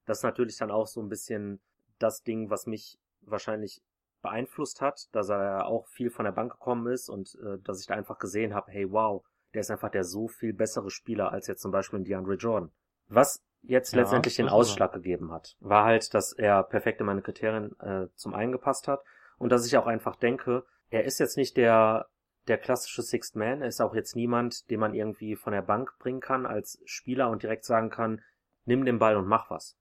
[0.06, 1.62] Das ist natürlich dann auch so ein bisschen
[2.00, 3.82] das Ding, was mich wahrscheinlich
[4.22, 7.88] beeinflusst hat, dass er auch viel von der Bank gekommen ist und äh, dass ich
[7.88, 11.48] da einfach gesehen habe, hey wow, der ist einfach der so viel bessere Spieler als
[11.48, 12.72] jetzt zum Beispiel ein DeAndre Jordan.
[13.08, 17.22] Was jetzt ja, letztendlich den Ausschlag gegeben hat, war halt, dass er perfekt in meine
[17.22, 19.04] Kriterien äh, zum einen gepasst hat
[19.38, 22.08] und dass ich auch einfach denke, er ist jetzt nicht der
[22.48, 25.96] der klassische Sixth Man, er ist auch jetzt niemand, den man irgendwie von der Bank
[26.00, 28.22] bringen kann als Spieler und direkt sagen kann,
[28.66, 29.78] nimm den Ball und mach was.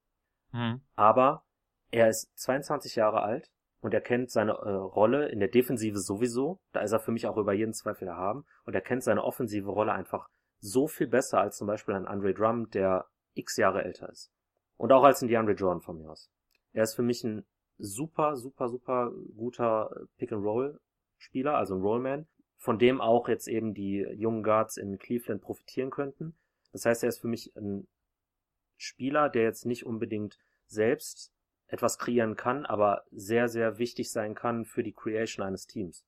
[0.53, 0.83] Mhm.
[0.95, 1.45] Aber
[1.91, 6.61] er ist 22 Jahre alt, und er kennt seine äh, Rolle in der Defensive sowieso.
[6.73, 8.45] Da ist er für mich auch über jeden Zweifel erhaben.
[8.65, 12.35] Und er kennt seine offensive Rolle einfach so viel besser als zum Beispiel ein Andre
[12.35, 14.31] Drum, der x Jahre älter ist.
[14.77, 16.31] Und auch als ein DeAndre Jordan von mir aus.
[16.73, 17.47] Er ist für mich ein
[17.79, 24.43] super, super, super guter Pick-and-Roll-Spieler, also ein Rollman, von dem auch jetzt eben die jungen
[24.43, 26.37] Guards in Cleveland profitieren könnten.
[26.73, 27.89] Das heißt, er ist für mich ein
[28.77, 31.33] Spieler, der jetzt nicht unbedingt selbst
[31.71, 36.05] etwas kreieren kann, aber sehr, sehr wichtig sein kann für die Creation eines Teams.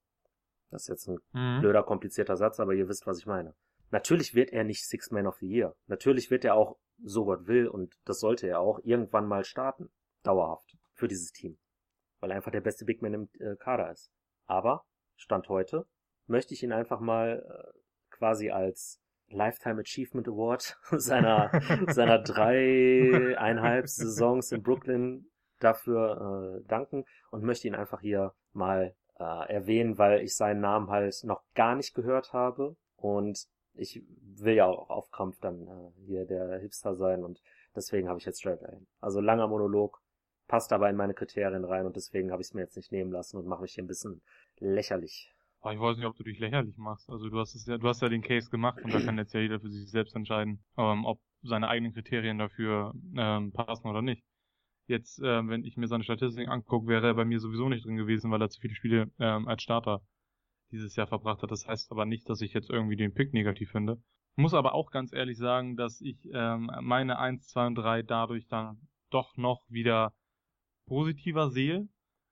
[0.70, 1.60] Das ist jetzt ein mhm.
[1.60, 3.54] blöder, komplizierter Satz, aber ihr wisst, was ich meine.
[3.90, 5.76] Natürlich wird er nicht Six Man of the Year.
[5.86, 9.90] Natürlich wird er auch, so Gott will, und das sollte er auch, irgendwann mal starten.
[10.22, 10.76] Dauerhaft.
[10.94, 11.58] Für dieses Team.
[12.20, 14.10] Weil er einfach der beste Big Man im äh, Kader ist.
[14.46, 14.84] Aber,
[15.16, 15.86] Stand heute,
[16.26, 17.78] möchte ich ihn einfach mal äh,
[18.10, 21.50] quasi als Lifetime Achievement Award seiner,
[21.92, 25.26] seiner dreieinhalb Saisons in Brooklyn
[25.62, 30.90] dafür äh, danken und möchte ihn einfach hier mal äh, erwähnen, weil ich seinen Namen
[30.90, 36.04] halt noch gar nicht gehört habe und ich will ja auch auf Krampf dann äh,
[36.06, 37.40] hier der Hipster sein und
[37.74, 38.86] deswegen habe ich jetzt Jared Allen.
[39.00, 40.02] Also langer Monolog,
[40.48, 43.12] passt aber in meine Kriterien rein und deswegen habe ich es mir jetzt nicht nehmen
[43.12, 44.20] lassen und mache mich hier ein bisschen
[44.58, 45.34] lächerlich.
[45.64, 47.08] Ich weiß nicht, ob du dich lächerlich machst.
[47.08, 49.32] Also du hast es ja, du hast ja den Case gemacht und da kann jetzt
[49.32, 54.02] ja jeder für sich selbst entscheiden, ähm, ob seine eigenen Kriterien dafür ähm, passen oder
[54.02, 54.24] nicht.
[54.86, 57.96] Jetzt, äh, wenn ich mir seine Statistiken angucke, wäre er bei mir sowieso nicht drin
[57.96, 60.02] gewesen, weil er zu viele Spiele ähm, als Starter
[60.70, 61.50] dieses Jahr verbracht hat.
[61.50, 64.02] Das heißt aber nicht, dass ich jetzt irgendwie den Pick negativ finde.
[64.36, 68.48] Muss aber auch ganz ehrlich sagen, dass ich ähm, meine 1, 2 und 3 dadurch
[68.48, 68.80] dann
[69.10, 70.14] doch noch wieder
[70.86, 71.88] positiver sehe.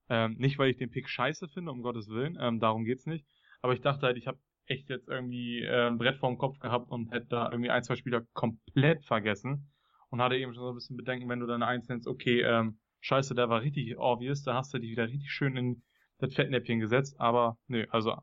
[0.08, 3.26] Ähm, nicht, weil ich den Pick scheiße finde, um Gottes Willen, ähm, darum geht's nicht.
[3.62, 6.90] Aber ich dachte halt, ich habe echt jetzt irgendwie äh, ein Brett vorm Kopf gehabt
[6.90, 9.70] und hätte da irgendwie ein, zwei Spieler komplett vergessen.
[10.10, 12.78] Und hatte eben schon so ein bisschen Bedenken, wenn du dann eins nennst, okay, ähm,
[13.00, 15.82] scheiße, der war richtig obvious, da hast du dich wieder richtig schön in
[16.18, 18.16] das Fettnäpfchen gesetzt, aber nö, also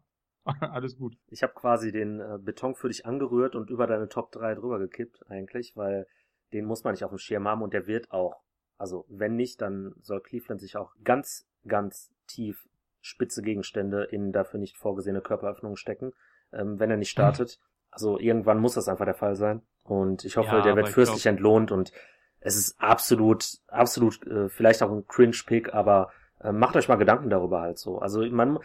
[0.46, 1.18] alles gut.
[1.28, 4.80] Ich habe quasi den äh, Beton für dich angerührt und über deine Top 3 drüber
[4.80, 6.08] gekippt eigentlich, weil
[6.54, 8.44] den muss man nicht auf dem Schirm haben und der wird auch.
[8.78, 12.68] Also wenn nicht, dann soll Cleveland sich auch ganz, ganz tief
[13.02, 16.14] spitze Gegenstände in dafür nicht vorgesehene Körperöffnungen stecken,
[16.54, 17.60] ähm, wenn er nicht startet.
[17.90, 19.62] Also irgendwann muss das einfach der Fall sein.
[19.88, 21.34] Und ich hoffe, ja, der wird fürstlich glaub...
[21.34, 21.92] entlohnt und
[22.40, 26.12] es ist absolut, absolut, äh, vielleicht auch ein Cringe-Pick, aber
[26.42, 28.00] äh, macht euch mal Gedanken darüber halt so.
[28.00, 28.60] Also man,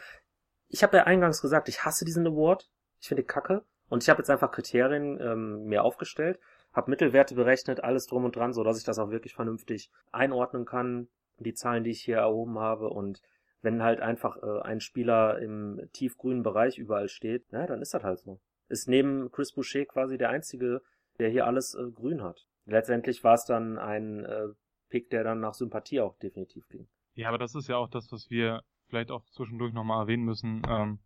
[0.68, 2.68] ich habe ja eingangs gesagt, ich hasse diesen Award.
[3.00, 3.64] Ich finde kacke.
[3.88, 6.40] Und ich habe jetzt einfach Kriterien ähm, mir aufgestellt,
[6.72, 10.64] habe Mittelwerte berechnet, alles drum und dran, so dass ich das auch wirklich vernünftig einordnen
[10.64, 11.08] kann,
[11.38, 12.88] die Zahlen, die ich hier erhoben habe.
[12.88, 13.20] Und
[13.60, 18.02] wenn halt einfach äh, ein Spieler im tiefgrünen Bereich überall steht, na, dann ist das
[18.02, 18.40] halt so.
[18.68, 20.80] Ist neben Chris Boucher quasi der einzige,
[21.18, 22.46] der hier alles äh, grün hat.
[22.66, 24.48] Letztendlich war es dann ein äh,
[24.88, 26.88] Pick, der dann nach Sympathie auch definitiv ging.
[27.14, 30.62] Ja, aber das ist ja auch das, was wir vielleicht auch zwischendurch nochmal erwähnen müssen.
[30.68, 30.98] Ähm,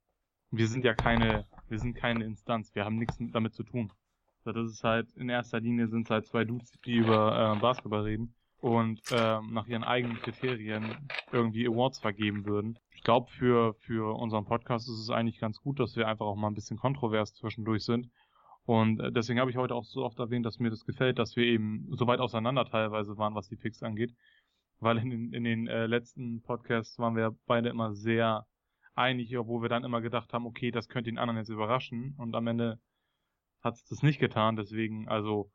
[0.50, 3.92] wir sind ja keine, wir sind keine Instanz, wir haben nichts damit zu tun.
[4.44, 8.02] Das ist halt, in erster Linie sind es halt zwei Dudes, die über äh, Basketball
[8.02, 12.78] reden und ähm, nach ihren eigenen Kriterien irgendwie Awards vergeben würden.
[12.94, 16.36] Ich glaube, für, für unseren Podcast ist es eigentlich ganz gut, dass wir einfach auch
[16.36, 18.08] mal ein bisschen kontrovers zwischendurch sind.
[18.66, 21.36] Und äh, deswegen habe ich heute auch so oft erwähnt, dass mir das gefällt, dass
[21.36, 24.14] wir eben so weit auseinander teilweise waren, was die Picks angeht.
[24.80, 28.44] Weil in den, in den äh, letzten Podcasts waren wir beide immer sehr
[28.94, 32.14] einig, obwohl wir dann immer gedacht haben, okay, das könnte den anderen jetzt überraschen.
[32.18, 32.80] Und am Ende
[33.62, 35.50] hat es das nicht getan, deswegen, also,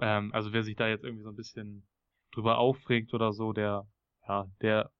[0.00, 1.86] ähm, also wer sich da jetzt irgendwie so ein bisschen
[2.32, 3.86] drüber aufregt oder so, der,
[4.26, 4.90] ja, der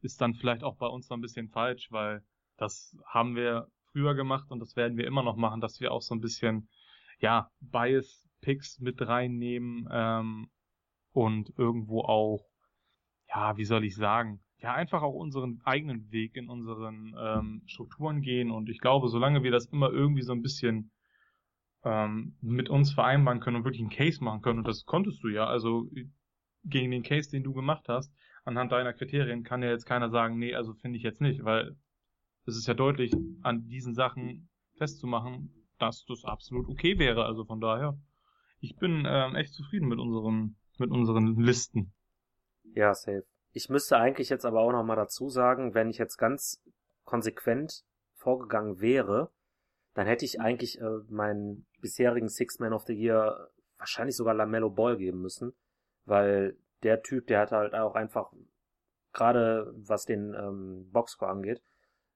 [0.00, 2.22] ist dann vielleicht auch bei uns so ein bisschen falsch, weil
[2.56, 6.02] das haben wir früher gemacht und das werden wir immer noch machen, dass wir auch
[6.02, 6.68] so ein bisschen,
[7.20, 10.50] ja, Bias-Picks mit reinnehmen ähm,
[11.12, 12.44] und irgendwo auch
[13.34, 18.22] ja, wie soll ich sagen, ja, einfach auch unseren eigenen Weg in unseren ähm, Strukturen
[18.22, 18.50] gehen.
[18.50, 20.90] Und ich glaube, solange wir das immer irgendwie so ein bisschen
[21.84, 25.28] ähm, mit uns vereinbaren können und wirklich einen Case machen können, und das konntest du
[25.28, 25.90] ja, also
[26.64, 28.14] gegen den Case, den du gemacht hast,
[28.44, 31.76] anhand deiner Kriterien kann ja jetzt keiner sagen, nee, also finde ich jetzt nicht, weil
[32.46, 37.24] es ist ja deutlich an diesen Sachen festzumachen, dass das absolut okay wäre.
[37.24, 37.98] Also von daher,
[38.60, 41.92] ich bin ähm, echt zufrieden mit unseren, mit unseren Listen.
[42.74, 43.24] Ja, safe.
[43.52, 46.62] Ich müsste eigentlich jetzt aber auch noch mal dazu sagen, wenn ich jetzt ganz
[47.04, 47.84] konsequent
[48.14, 49.30] vorgegangen wäre,
[49.94, 54.70] dann hätte ich eigentlich äh, meinen bisherigen Six Man of the Year wahrscheinlich sogar Lamello
[54.70, 55.52] Ball geben müssen,
[56.04, 58.32] weil der Typ, der hat halt auch einfach
[59.12, 61.62] gerade was den ähm, Boxscore angeht,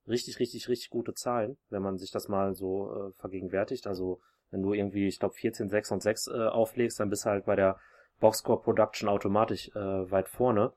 [0.09, 3.87] richtig, richtig, richtig gute Zahlen, wenn man sich das mal so äh, vergegenwärtigt.
[3.87, 7.31] Also wenn du irgendwie, ich glaube, 14, 6 und 6 äh, auflegst, dann bist du
[7.31, 7.79] halt bei der
[8.21, 10.73] Boxscore Production automatisch äh, weit vorne.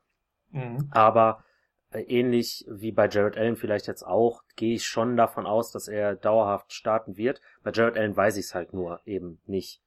[0.52, 0.90] Mhm.
[0.92, 1.44] Aber
[1.92, 5.88] äh, ähnlich wie bei Jared Allen vielleicht jetzt auch, gehe ich schon davon aus, dass
[5.88, 7.42] er dauerhaft starten wird.
[7.64, 9.82] Bei Jared Allen weiß ich es halt nur eben nicht.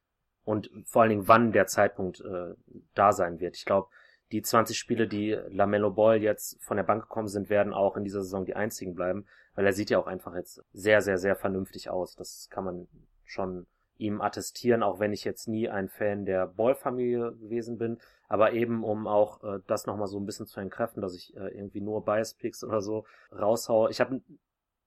[0.44, 2.54] Und vor allen Dingen, wann der Zeitpunkt äh,
[2.94, 3.56] da sein wird.
[3.56, 3.88] Ich glaube,
[4.34, 8.02] die 20 Spiele, die Lamello Ball jetzt von der Bank gekommen sind, werden auch in
[8.02, 11.36] dieser Saison die einzigen bleiben, weil er sieht ja auch einfach jetzt sehr, sehr, sehr
[11.36, 12.16] vernünftig aus.
[12.16, 12.88] Das kann man
[13.22, 18.54] schon ihm attestieren, auch wenn ich jetzt nie ein Fan der Ball-Familie gewesen bin, aber
[18.54, 21.80] eben um auch äh, das nochmal so ein bisschen zu entkräften, dass ich äh, irgendwie
[21.80, 23.88] nur Bias-Picks oder so raushaue.
[23.92, 24.20] Ich habe,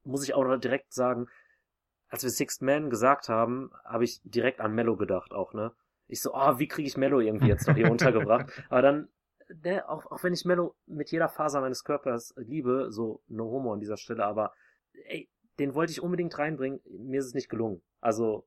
[0.03, 1.27] muss ich auch direkt sagen,
[2.09, 5.71] als wir Sixth Man gesagt haben, habe ich direkt an Mello gedacht auch, ne?
[6.09, 8.51] Ich so, oh, wie kriege ich Mello irgendwie jetzt noch hier untergebracht?
[8.69, 9.07] Aber dann,
[9.63, 13.73] ne, auch, auch wenn ich Mello mit jeder Faser meines Körpers liebe, so no homo
[13.73, 14.53] an dieser Stelle, aber
[15.05, 15.29] ey,
[15.59, 17.81] den wollte ich unbedingt reinbringen, mir ist es nicht gelungen.
[17.99, 18.45] Also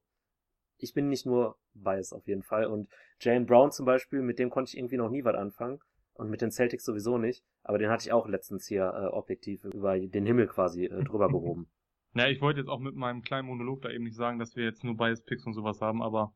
[0.78, 2.66] ich bin nicht nur Bias auf jeden Fall.
[2.66, 2.88] Und
[3.20, 5.80] Jalen Brown zum Beispiel, mit dem konnte ich irgendwie noch nie was anfangen.
[6.14, 7.44] Und mit den Celtics sowieso nicht.
[7.62, 11.28] Aber den hatte ich auch letztens hier äh, objektiv über den Himmel quasi äh, drüber
[11.32, 11.70] gehoben.
[12.14, 14.64] Ja, ich wollte jetzt auch mit meinem kleinen Monolog da eben nicht sagen, dass wir
[14.64, 16.34] jetzt nur Bias-Picks und sowas haben, aber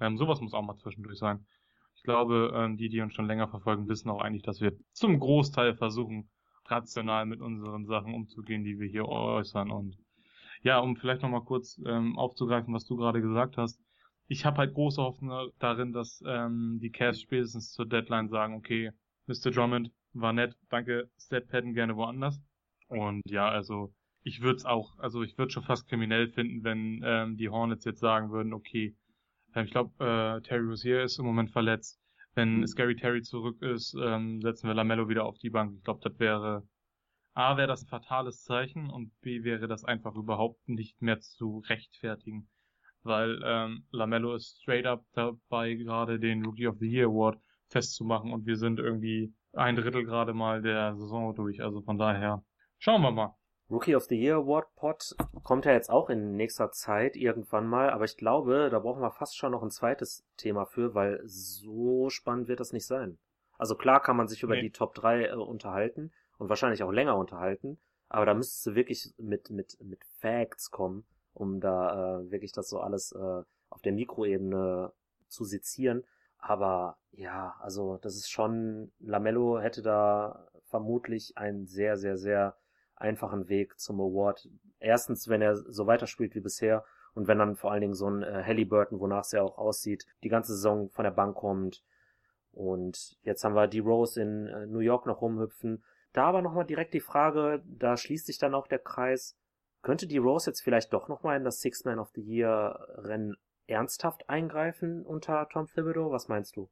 [0.00, 1.44] ähm, sowas muss auch mal zwischendurch sein.
[1.98, 5.18] Ich glaube, ähm, die, die uns schon länger verfolgen, wissen auch eigentlich, dass wir zum
[5.18, 6.30] Großteil versuchen,
[6.64, 9.70] rational mit unseren Sachen umzugehen, die wir hier äußern.
[9.70, 9.98] Und
[10.62, 13.80] ja, um vielleicht nochmal kurz ähm, aufzugreifen, was du gerade gesagt hast.
[14.28, 18.92] Ich habe halt große Hoffnung darin, dass ähm, die Cavs spätestens zur Deadline sagen, okay,
[19.26, 19.50] Mr.
[19.50, 22.40] Drummond war nett, danke, Stat Patton gerne woanders.
[22.88, 23.92] Und ja, also
[24.22, 27.84] ich würde es auch, also ich würde schon fast kriminell finden, wenn ähm, die Hornets
[27.84, 28.94] jetzt sagen würden, okay,
[29.64, 32.00] ich glaube, äh, Terry Rozier ist im Moment verletzt.
[32.34, 35.74] Wenn Scary Terry zurück ist, ähm, setzen wir Lamello wieder auf die Bank.
[35.76, 36.62] Ich glaube, das wäre
[37.38, 41.62] A wäre das ein fatales Zeichen und B wäre das einfach überhaupt nicht mehr zu
[41.68, 42.48] rechtfertigen.
[43.04, 47.38] Weil ähm, Lamello ist straight up dabei, gerade den Rookie of the Year Award
[47.68, 51.62] festzumachen und wir sind irgendwie ein Drittel gerade mal der Saison durch.
[51.62, 52.42] Also von daher
[52.78, 53.36] schauen wir mal.
[53.70, 57.90] Rookie of the Year Award Pot kommt ja jetzt auch in nächster Zeit irgendwann mal,
[57.90, 62.08] aber ich glaube, da brauchen wir fast schon noch ein zweites Thema für, weil so
[62.08, 63.18] spannend wird das nicht sein.
[63.58, 64.62] Also klar kann man sich über nee.
[64.62, 69.12] die Top 3 äh, unterhalten und wahrscheinlich auch länger unterhalten, aber da müsstest du wirklich
[69.18, 71.04] mit, mit, mit Facts kommen,
[71.34, 74.92] um da äh, wirklich das so alles äh, auf der Mikroebene
[75.28, 76.04] zu sezieren.
[76.38, 82.56] Aber ja, also das ist schon, Lamello hätte da vermutlich einen sehr, sehr, sehr
[83.00, 84.48] einfachen Weg zum Award.
[84.78, 86.84] Erstens, wenn er so weiterspielt wie bisher
[87.14, 90.06] und wenn dann vor allen Dingen so ein äh, Halliburton, wonach es ja auch aussieht,
[90.22, 91.82] die ganze Saison von der Bank kommt.
[92.52, 95.82] Und jetzt haben wir die Rose in äh, New York noch rumhüpfen.
[96.12, 99.36] Da aber nochmal direkt die Frage, da schließt sich dann auch der Kreis,
[99.82, 103.36] könnte die Rose jetzt vielleicht doch nochmal in das Six Man of the Year Rennen
[103.66, 106.10] ernsthaft eingreifen unter Tom Thibodeau?
[106.10, 106.68] Was meinst du?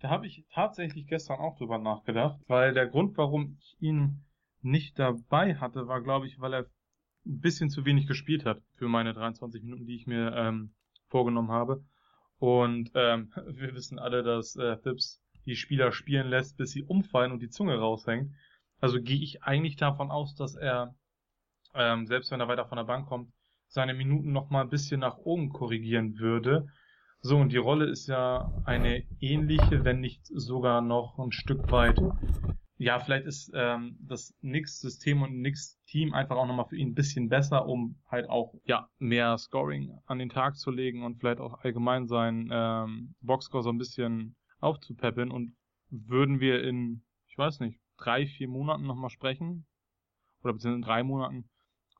[0.00, 4.24] Da habe ich tatsächlich gestern auch drüber nachgedacht, weil der Grund, warum ich ihn
[4.62, 6.66] nicht dabei hatte, war, glaube ich, weil er
[7.26, 10.74] ein bisschen zu wenig gespielt hat für meine 23 Minuten, die ich mir ähm,
[11.08, 11.84] vorgenommen habe.
[12.38, 17.32] Und ähm, wir wissen alle, dass äh, Phipps die Spieler spielen lässt, bis sie umfallen
[17.32, 18.32] und die Zunge raushängt.
[18.80, 20.94] Also gehe ich eigentlich davon aus, dass er,
[21.74, 23.32] ähm, selbst wenn er weiter von der Bank kommt,
[23.68, 26.66] seine Minuten noch mal ein bisschen nach oben korrigieren würde.
[27.20, 32.00] So, und die Rolle ist ja eine ähnliche, wenn nicht sogar noch ein Stück weit
[32.80, 37.28] ja, vielleicht ist ähm, das Nix-System und Nix-Team einfach auch nochmal für ihn ein bisschen
[37.28, 41.60] besser, um halt auch ja mehr Scoring an den Tag zu legen und vielleicht auch
[41.60, 45.30] allgemein seinen ähm, Boxscore so ein bisschen aufzupäppeln.
[45.30, 45.54] Und
[45.90, 49.66] würden wir in, ich weiß nicht, drei, vier Monaten nochmal sprechen,
[50.42, 51.50] oder beziehungsweise in drei Monaten,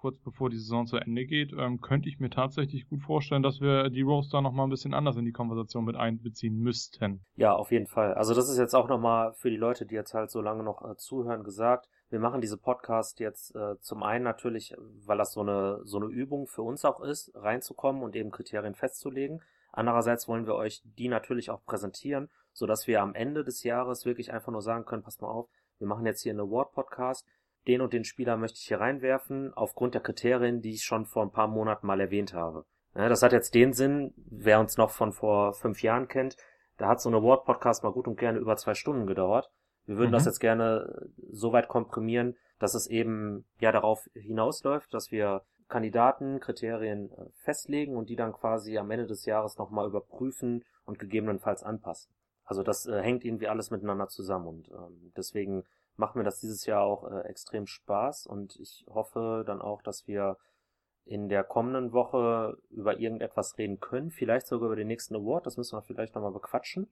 [0.01, 3.61] kurz bevor die Saison zu Ende geht, ähm, könnte ich mir tatsächlich gut vorstellen, dass
[3.61, 7.25] wir die da nochmal ein bisschen anders in die Konversation mit einbeziehen müssten.
[7.37, 8.15] Ja, auf jeden Fall.
[8.15, 10.83] Also das ist jetzt auch nochmal für die Leute, die jetzt halt so lange noch
[10.89, 11.89] äh, zuhören, gesagt.
[12.09, 14.75] Wir machen diese Podcast jetzt äh, zum einen natürlich,
[15.07, 18.75] weil das so eine, so eine Übung für uns auch ist, reinzukommen und eben Kriterien
[18.75, 19.43] festzulegen.
[19.71, 24.33] Andererseits wollen wir euch die natürlich auch präsentieren, sodass wir am Ende des Jahres wirklich
[24.33, 25.49] einfach nur sagen können, passt mal auf,
[25.79, 27.27] wir machen jetzt hier einen Award-Podcast,
[27.67, 31.23] den und den Spieler möchte ich hier reinwerfen, aufgrund der Kriterien, die ich schon vor
[31.23, 32.65] ein paar Monaten mal erwähnt habe.
[32.95, 36.37] Ja, das hat jetzt den Sinn, wer uns noch von vor fünf Jahren kennt,
[36.77, 39.51] da hat so ein Award-Podcast mal gut und gerne über zwei Stunden gedauert.
[39.85, 40.15] Wir würden mhm.
[40.15, 46.41] das jetzt gerne so weit komprimieren, dass es eben ja darauf hinausläuft, dass wir Kandidaten,
[46.41, 51.63] Kriterien äh, festlegen und die dann quasi am Ende des Jahres nochmal überprüfen und gegebenenfalls
[51.63, 52.13] anpassen.
[52.45, 55.65] Also das äh, hängt irgendwie alles miteinander zusammen und ähm, deswegen
[55.97, 60.07] macht mir das dieses Jahr auch äh, extrem Spaß und ich hoffe dann auch, dass
[60.07, 60.36] wir
[61.05, 65.57] in der kommenden Woche über irgendetwas reden können, vielleicht sogar über den nächsten Award, das
[65.57, 66.88] müssen wir vielleicht nochmal bequatschen.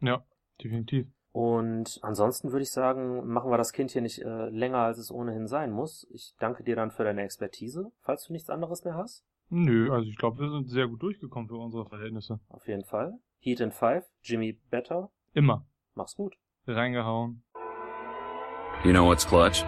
[0.00, 0.24] Ja,
[0.62, 1.06] definitiv.
[1.32, 5.10] Und ansonsten würde ich sagen, machen wir das Kind hier nicht äh, länger, als es
[5.10, 6.06] ohnehin sein muss.
[6.10, 9.24] Ich danke dir dann für deine Expertise, falls du nichts anderes mehr hast.
[9.48, 12.40] Nö, also ich glaube, wir sind sehr gut durchgekommen für unsere Verhältnisse.
[12.48, 13.18] Auf jeden Fall.
[13.38, 15.10] Heat in Five, Jimmy Better.
[15.32, 15.66] Immer.
[15.94, 16.36] Mach's gut.
[16.66, 17.42] Reingehauen.
[18.84, 19.62] You know what's clutch?